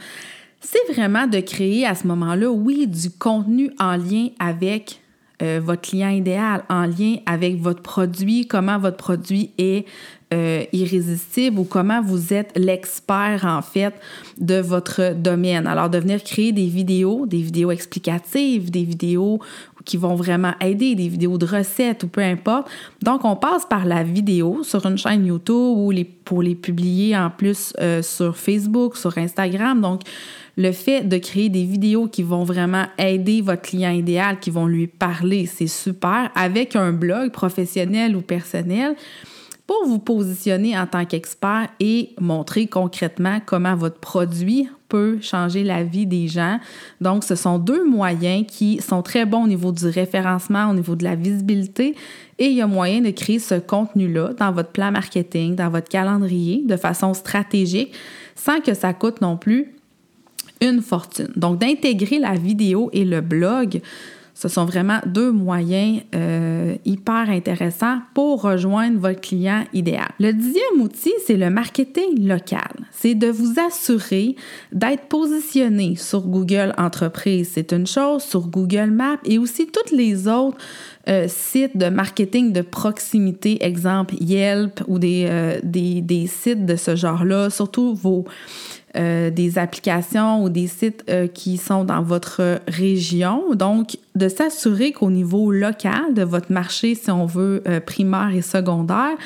C'est 0.60 0.92
vraiment 0.92 1.26
de 1.26 1.40
créer 1.40 1.86
à 1.86 1.94
ce 1.94 2.06
moment-là, 2.06 2.50
oui, 2.50 2.86
du 2.86 3.10
contenu 3.10 3.70
en 3.78 3.96
lien 3.96 4.28
avec 4.38 5.00
euh, 5.42 5.60
votre 5.62 5.82
client 5.82 6.10
idéal, 6.10 6.64
en 6.68 6.84
lien 6.84 7.16
avec 7.24 7.58
votre 7.58 7.80
produit, 7.80 8.46
comment 8.46 8.78
votre 8.78 8.98
produit 8.98 9.52
est 9.56 9.86
euh, 10.34 10.64
irrésistible 10.72 11.58
ou 11.58 11.64
comment 11.64 12.02
vous 12.02 12.34
êtes 12.34 12.52
l'expert 12.56 13.44
en 13.44 13.62
fait 13.62 13.94
de 14.38 14.60
votre 14.60 15.14
domaine. 15.14 15.66
Alors 15.66 15.88
de 15.88 15.98
venir 15.98 16.22
créer 16.22 16.52
des 16.52 16.66
vidéos, 16.66 17.26
des 17.26 17.40
vidéos 17.40 17.70
explicatives, 17.70 18.70
des 18.70 18.84
vidéos 18.84 19.40
qui 19.90 19.96
vont 19.96 20.14
vraiment 20.14 20.52
aider, 20.60 20.94
des 20.94 21.08
vidéos 21.08 21.36
de 21.36 21.44
recettes 21.44 22.04
ou 22.04 22.06
peu 22.06 22.20
importe. 22.20 22.70
Donc, 23.02 23.24
on 23.24 23.34
passe 23.34 23.66
par 23.66 23.84
la 23.84 24.04
vidéo 24.04 24.62
sur 24.62 24.86
une 24.86 24.96
chaîne 24.96 25.26
YouTube 25.26 25.76
ou 25.76 25.90
les, 25.90 26.04
pour 26.04 26.42
les 26.42 26.54
publier 26.54 27.16
en 27.16 27.28
plus 27.28 27.72
euh, 27.80 28.00
sur 28.00 28.36
Facebook, 28.36 28.96
sur 28.96 29.18
Instagram. 29.18 29.80
Donc, 29.80 30.02
le 30.56 30.70
fait 30.70 31.02
de 31.02 31.18
créer 31.18 31.48
des 31.48 31.64
vidéos 31.64 32.06
qui 32.06 32.22
vont 32.22 32.44
vraiment 32.44 32.84
aider 32.98 33.40
votre 33.40 33.62
client 33.62 33.90
idéal, 33.90 34.38
qui 34.38 34.50
vont 34.50 34.66
lui 34.66 34.86
parler, 34.86 35.46
c'est 35.46 35.66
super. 35.66 36.30
Avec 36.36 36.76
un 36.76 36.92
blog 36.92 37.32
professionnel 37.32 38.14
ou 38.14 38.20
personnel, 38.20 38.94
pour 39.70 39.86
vous 39.86 40.00
positionner 40.00 40.76
en 40.76 40.84
tant 40.84 41.04
qu'expert 41.04 41.68
et 41.78 42.10
montrer 42.20 42.66
concrètement 42.66 43.38
comment 43.46 43.76
votre 43.76 44.00
produit 44.00 44.68
peut 44.88 45.20
changer 45.22 45.62
la 45.62 45.84
vie 45.84 46.06
des 46.06 46.26
gens. 46.26 46.58
Donc, 47.00 47.22
ce 47.22 47.36
sont 47.36 47.60
deux 47.60 47.88
moyens 47.88 48.44
qui 48.48 48.80
sont 48.82 49.00
très 49.02 49.26
bons 49.26 49.44
au 49.44 49.46
niveau 49.46 49.70
du 49.70 49.86
référencement, 49.86 50.70
au 50.70 50.74
niveau 50.74 50.96
de 50.96 51.04
la 51.04 51.14
visibilité. 51.14 51.94
Et 52.40 52.46
il 52.46 52.56
y 52.56 52.62
a 52.62 52.66
moyen 52.66 53.00
de 53.00 53.10
créer 53.10 53.38
ce 53.38 53.54
contenu-là 53.54 54.32
dans 54.36 54.50
votre 54.50 54.70
plan 54.70 54.90
marketing, 54.90 55.54
dans 55.54 55.70
votre 55.70 55.88
calendrier, 55.88 56.64
de 56.66 56.76
façon 56.76 57.14
stratégique, 57.14 57.92
sans 58.34 58.60
que 58.60 58.74
ça 58.74 58.92
coûte 58.92 59.20
non 59.20 59.36
plus 59.36 59.72
une 60.60 60.82
fortune. 60.82 61.30
Donc, 61.36 61.60
d'intégrer 61.60 62.18
la 62.18 62.34
vidéo 62.34 62.90
et 62.92 63.04
le 63.04 63.20
blog 63.20 63.80
ce 64.40 64.48
sont 64.48 64.64
vraiment 64.64 65.00
deux 65.04 65.32
moyens 65.32 66.00
euh, 66.14 66.74
hyper 66.86 67.28
intéressants 67.28 67.98
pour 68.14 68.40
rejoindre 68.40 68.98
votre 68.98 69.20
client 69.20 69.64
idéal. 69.74 70.08
Le 70.18 70.32
dixième 70.32 70.80
outil, 70.80 71.12
c'est 71.26 71.36
le 71.36 71.50
marketing 71.50 72.26
local. 72.26 72.72
C'est 72.90 73.14
de 73.14 73.26
vous 73.26 73.56
assurer 73.68 74.36
d'être 74.72 75.08
positionné 75.08 75.94
sur 75.96 76.22
Google 76.22 76.72
Entreprise. 76.78 77.50
C'est 77.52 77.70
une 77.74 77.86
chose, 77.86 78.22
sur 78.22 78.48
Google 78.48 78.90
Maps 78.90 79.18
et 79.26 79.36
aussi 79.36 79.66
toutes 79.66 79.90
les 79.90 80.26
autres 80.26 80.56
euh, 81.08 81.26
sites 81.28 81.76
de 81.76 81.90
marketing 81.90 82.54
de 82.54 82.62
proximité, 82.62 83.62
exemple 83.62 84.14
Yelp 84.20 84.82
ou 84.88 84.98
des, 84.98 85.26
euh, 85.28 85.60
des, 85.62 86.00
des 86.00 86.26
sites 86.26 86.64
de 86.64 86.76
ce 86.76 86.96
genre-là, 86.96 87.50
surtout 87.50 87.94
vos 87.94 88.24
euh, 88.96 89.30
des 89.30 89.56
applications 89.56 90.42
ou 90.42 90.48
des 90.48 90.66
sites 90.66 91.04
euh, 91.08 91.28
qui 91.28 91.58
sont 91.58 91.84
dans 91.84 92.02
votre 92.02 92.60
région. 92.66 93.54
Donc, 93.54 93.96
de 94.16 94.28
s'assurer 94.28 94.90
qu'au 94.90 95.12
niveau 95.12 95.52
local 95.52 96.12
de 96.12 96.24
votre 96.24 96.50
marché, 96.50 96.96
si 96.96 97.08
on 97.08 97.24
veut, 97.24 97.62
euh, 97.68 97.78
primaire 97.78 98.30
et 98.34 98.42
secondaire, 98.42 99.16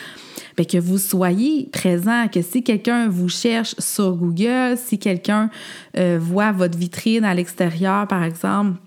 bien, 0.59 0.67
que 0.67 0.77
vous 0.77 0.99
soyez 0.99 1.71
présent, 1.73 2.29
que 2.29 2.43
si 2.43 2.63
quelqu'un 2.63 3.09
vous 3.09 3.31
cherche 3.31 3.75
sur 3.79 4.15
Google, 4.17 4.77
si 4.77 4.99
quelqu'un 4.99 5.49
voit 6.19 6.53
votre 6.53 6.77
vitrine 6.77 7.25
à 7.25 7.33
l'extérieur, 7.33 8.07
par 8.07 8.23
exemple, 8.23 8.79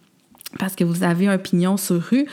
parce 0.60 0.76
que 0.76 0.84
vous 0.84 1.04
avez 1.04 1.28
un 1.28 1.40
pignon 1.40 1.78
sur 1.78 2.02
rue, 2.02 2.28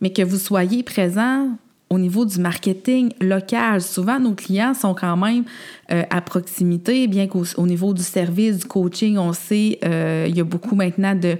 mais 0.00 0.12
que 0.12 0.22
vous 0.22 0.38
soyez 0.38 0.82
présent 0.82 1.56
au 1.90 1.98
niveau 1.98 2.24
du 2.24 2.40
marketing 2.40 3.12
local. 3.20 3.80
Souvent, 3.80 4.18
nos 4.18 4.34
clients 4.34 4.74
sont 4.74 4.94
quand 4.94 5.16
même 5.16 5.44
euh, 5.92 6.02
à 6.10 6.20
proximité, 6.20 7.06
bien 7.06 7.26
qu'au 7.26 7.66
niveau 7.66 7.94
du 7.94 8.02
service, 8.02 8.58
du 8.58 8.64
coaching, 8.64 9.18
on 9.18 9.32
sait, 9.32 9.78
euh, 9.84 10.26
il 10.28 10.36
y 10.36 10.40
a 10.40 10.44
beaucoup 10.44 10.74
maintenant 10.74 11.14
de 11.14 11.38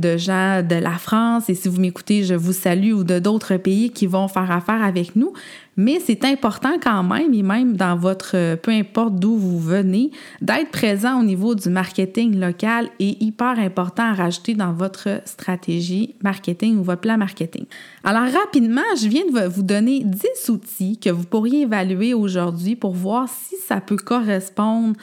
de 0.00 0.16
gens 0.16 0.62
de 0.62 0.74
la 0.74 0.98
France 0.98 1.48
et 1.48 1.54
si 1.54 1.68
vous 1.68 1.80
m'écoutez, 1.80 2.24
je 2.24 2.34
vous 2.34 2.52
salue 2.52 2.92
ou 2.92 3.04
de 3.04 3.18
d'autres 3.18 3.56
pays 3.56 3.90
qui 3.90 4.06
vont 4.06 4.28
faire 4.28 4.50
affaire 4.50 4.82
avec 4.82 5.16
nous. 5.16 5.32
Mais 5.76 5.98
c'est 5.98 6.24
important 6.24 6.72
quand 6.82 7.02
même, 7.02 7.32
et 7.32 7.42
même 7.42 7.76
dans 7.76 7.96
votre, 7.96 8.56
peu 8.56 8.70
importe 8.70 9.16
d'où 9.16 9.36
vous 9.36 9.58
venez, 9.58 10.10
d'être 10.42 10.70
présent 10.70 11.20
au 11.20 11.22
niveau 11.22 11.54
du 11.54 11.70
marketing 11.70 12.38
local 12.38 12.88
est 12.98 13.22
hyper 13.22 13.58
important 13.58 14.10
à 14.10 14.12
rajouter 14.12 14.54
dans 14.54 14.72
votre 14.72 15.22
stratégie 15.24 16.16
marketing 16.22 16.78
ou 16.78 16.82
votre 16.82 17.00
plan 17.00 17.16
marketing. 17.16 17.64
Alors 18.04 18.30
rapidement, 18.30 18.82
je 19.00 19.08
viens 19.08 19.24
de 19.24 19.48
vous 19.48 19.62
donner 19.62 20.02
10 20.04 20.50
outils 20.50 20.98
que 20.98 21.10
vous 21.10 21.24
pourriez 21.24 21.62
évaluer 21.62 22.12
aujourd'hui 22.12 22.76
pour 22.76 22.92
voir 22.92 23.28
si 23.28 23.56
ça 23.66 23.80
peut 23.80 23.96
correspondre 23.96 24.96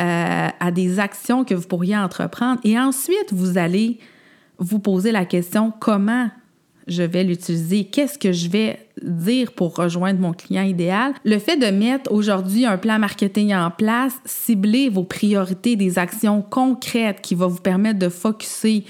euh, 0.00 0.48
à 0.60 0.70
des 0.72 0.98
actions 0.98 1.44
que 1.44 1.54
vous 1.54 1.66
pourriez 1.66 1.96
entreprendre. 1.96 2.60
Et 2.64 2.78
ensuite, 2.78 3.32
vous 3.32 3.56
allez 3.56 3.98
vous 4.58 4.78
poser 4.78 5.12
la 5.12 5.24
question 5.24 5.72
comment 5.78 6.28
je 6.86 7.02
vais 7.02 7.24
l'utiliser, 7.24 7.84
qu'est-ce 7.84 8.18
que 8.18 8.32
je 8.32 8.48
vais 8.48 8.78
dire 9.02 9.52
pour 9.52 9.74
rejoindre 9.74 10.20
mon 10.20 10.32
client 10.32 10.62
idéal? 10.62 11.14
Le 11.24 11.38
fait 11.38 11.56
de 11.56 11.66
mettre 11.66 12.12
aujourd'hui 12.12 12.64
un 12.64 12.78
plan 12.78 12.98
marketing 12.98 13.52
en 13.54 13.70
place, 13.70 14.14
cibler 14.24 14.88
vos 14.88 15.02
priorités, 15.02 15.74
des 15.74 15.98
actions 15.98 16.42
concrètes 16.42 17.20
qui 17.22 17.34
vont 17.34 17.48
vous 17.48 17.60
permettre 17.60 17.98
de 17.98 18.08
focuser 18.08 18.84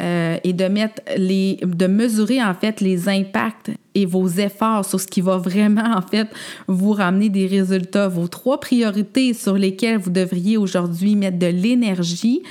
euh, 0.00 0.38
et 0.42 0.52
de 0.54 0.64
mettre 0.64 1.02
de 1.16 1.86
mesurer 1.86 2.42
en 2.42 2.54
fait 2.54 2.80
les 2.80 3.08
impacts 3.08 3.70
et 3.94 4.06
vos 4.06 4.26
efforts 4.26 4.84
sur 4.84 4.98
ce 4.98 5.06
qui 5.06 5.20
va 5.20 5.36
vraiment 5.36 5.96
en 5.96 6.02
fait 6.02 6.28
vous 6.66 6.92
ramener 6.92 7.28
des 7.28 7.46
résultats. 7.46 8.08
Vos 8.08 8.26
trois 8.26 8.58
priorités 8.58 9.34
sur 9.34 9.54
lesquelles 9.54 9.98
vous 9.98 10.10
devriez 10.10 10.56
aujourd'hui 10.56 11.14
mettre 11.14 11.38
de 11.38 11.46
l'énergie 11.46 12.42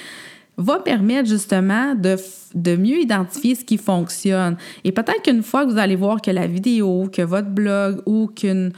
va 0.57 0.79
permettre 0.79 1.27
justement 1.27 1.95
de, 1.95 2.75
mieux 2.75 3.01
identifier 3.01 3.55
ce 3.55 3.65
qui 3.65 3.77
fonctionne. 3.77 4.55
Et 4.83 4.91
peut-être 4.91 5.23
qu'une 5.23 5.43
fois 5.43 5.65
que 5.65 5.71
vous 5.71 5.77
allez 5.77 5.95
voir 5.95 6.21
que 6.21 6.31
la 6.31 6.47
vidéo, 6.47 7.09
que 7.11 7.21
votre 7.21 7.49
blog 7.49 8.01
ou 8.05 8.27
qu'une 8.27 8.71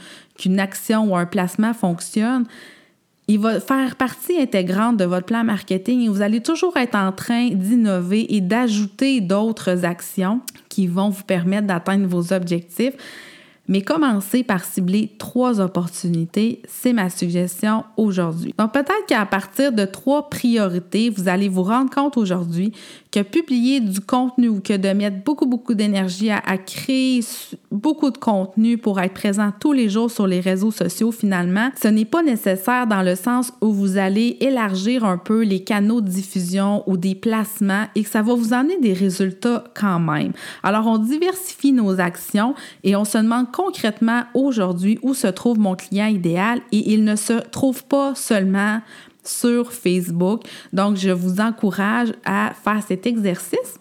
action 0.58 1.12
ou 1.12 1.16
un 1.16 1.26
placement 1.26 1.74
fonctionne, 1.74 2.44
il 3.28 3.40
va 3.40 3.60
faire 3.60 3.96
partie 3.96 4.40
intégrante 4.40 4.96
de 4.96 5.04
votre 5.04 5.26
plan 5.26 5.42
marketing 5.42 6.02
et 6.02 6.08
vous 6.08 6.22
allez 6.22 6.40
toujours 6.40 6.76
être 6.76 6.94
en 6.94 7.10
train 7.10 7.48
d'innover 7.48 8.34
et 8.34 8.40
d'ajouter 8.40 9.20
d'autres 9.20 9.84
actions 9.84 10.40
qui 10.68 10.86
vont 10.86 11.08
vous 11.08 11.24
permettre 11.24 11.66
d'atteindre 11.66 12.06
vos 12.06 12.32
objectifs. 12.32 12.94
Mais 13.68 13.82
commencez 13.82 14.44
par 14.44 14.64
cibler 14.64 15.12
trois 15.18 15.60
opportunités, 15.60 16.62
c'est 16.68 16.92
ma 16.92 17.10
suggestion 17.10 17.84
aujourd'hui. 17.96 18.54
Donc 18.58 18.72
peut-être 18.72 19.06
qu'à 19.08 19.26
partir 19.26 19.72
de 19.72 19.84
trois 19.84 20.30
priorités, 20.30 21.10
vous 21.10 21.28
allez 21.28 21.48
vous 21.48 21.62
rendre 21.64 21.90
compte 21.90 22.16
aujourd'hui 22.16 22.72
que 23.16 23.22
publier 23.22 23.80
du 23.80 24.00
contenu 24.00 24.50
ou 24.50 24.60
que 24.60 24.76
de 24.76 24.88
mettre 24.90 25.24
beaucoup, 25.24 25.46
beaucoup 25.46 25.72
d'énergie 25.72 26.30
à, 26.30 26.58
créer 26.58 27.20
beaucoup 27.70 28.10
de 28.10 28.18
contenu 28.18 28.76
pour 28.76 29.00
être 29.00 29.14
présent 29.14 29.52
tous 29.58 29.72
les 29.72 29.88
jours 29.88 30.10
sur 30.10 30.26
les 30.26 30.40
réseaux 30.40 30.70
sociaux, 30.70 31.12
finalement, 31.12 31.70
ce 31.80 31.88
n'est 31.88 32.04
pas 32.04 32.22
nécessaire 32.22 32.86
dans 32.86 33.00
le 33.00 33.14
sens 33.14 33.54
où 33.62 33.72
vous 33.72 33.96
allez 33.96 34.36
élargir 34.40 35.06
un 35.06 35.16
peu 35.16 35.44
les 35.44 35.60
canaux 35.60 36.02
de 36.02 36.10
diffusion 36.10 36.82
ou 36.86 36.98
des 36.98 37.14
placements 37.14 37.86
et 37.94 38.02
que 38.02 38.10
ça 38.10 38.20
va 38.20 38.34
vous 38.34 38.52
amener 38.52 38.78
des 38.80 38.92
résultats 38.92 39.64
quand 39.74 39.98
même. 39.98 40.32
Alors, 40.62 40.86
on 40.86 40.98
diversifie 40.98 41.72
nos 41.72 41.98
actions 41.98 42.54
et 42.84 42.96
on 42.96 43.06
se 43.06 43.16
demande 43.16 43.50
concrètement 43.50 44.24
aujourd'hui 44.34 44.98
où 45.00 45.14
se 45.14 45.28
trouve 45.28 45.58
mon 45.58 45.74
client 45.74 46.08
idéal 46.08 46.60
et 46.70 46.92
il 46.92 47.02
ne 47.04 47.16
se 47.16 47.32
trouve 47.32 47.82
pas 47.84 48.14
seulement 48.14 48.82
sur 49.28 49.72
Facebook. 49.72 50.42
Donc, 50.72 50.96
je 50.96 51.10
vous 51.10 51.40
encourage 51.40 52.12
à 52.24 52.52
faire 52.62 52.82
cet 52.86 53.06
exercice 53.06 53.78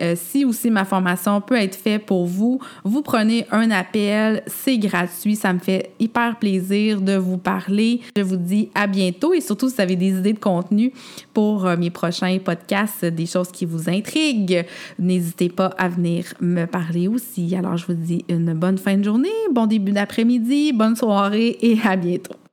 euh, 0.00 0.14
si 0.16 0.44
aussi 0.44 0.70
ma 0.70 0.84
formation 0.84 1.40
peut 1.40 1.56
être 1.56 1.76
faite 1.76 2.06
pour 2.06 2.26
vous, 2.26 2.60
vous 2.84 3.02
prenez 3.02 3.46
un 3.50 3.70
appel, 3.70 4.42
c'est 4.46 4.78
gratuit, 4.78 5.36
ça 5.36 5.52
me 5.52 5.58
fait 5.58 5.90
hyper 5.98 6.38
plaisir 6.38 7.00
de 7.00 7.16
vous 7.16 7.38
parler. 7.38 8.00
Je 8.16 8.22
vous 8.22 8.36
dis 8.36 8.70
à 8.74 8.86
bientôt 8.86 9.34
et 9.34 9.40
surtout 9.40 9.68
si 9.68 9.76
vous 9.76 9.82
avez 9.82 9.96
des 9.96 10.18
idées 10.18 10.32
de 10.32 10.38
contenu 10.38 10.92
pour 11.32 11.66
euh, 11.66 11.76
mes 11.76 11.90
prochains 11.90 12.38
podcasts, 12.38 13.04
des 13.04 13.26
choses 13.26 13.50
qui 13.50 13.64
vous 13.64 13.88
intriguent, 13.88 14.64
n'hésitez 14.98 15.48
pas 15.48 15.74
à 15.78 15.88
venir 15.88 16.24
me 16.40 16.66
parler 16.66 17.08
aussi. 17.08 17.54
Alors 17.56 17.76
je 17.76 17.86
vous 17.86 17.94
dis 17.94 18.24
une 18.28 18.54
bonne 18.54 18.78
fin 18.78 18.96
de 18.96 19.04
journée, 19.04 19.28
bon 19.52 19.66
début 19.66 19.92
d'après-midi, 19.92 20.72
bonne 20.72 20.96
soirée 20.96 21.58
et 21.60 21.78
à 21.84 21.96
bientôt. 21.96 22.45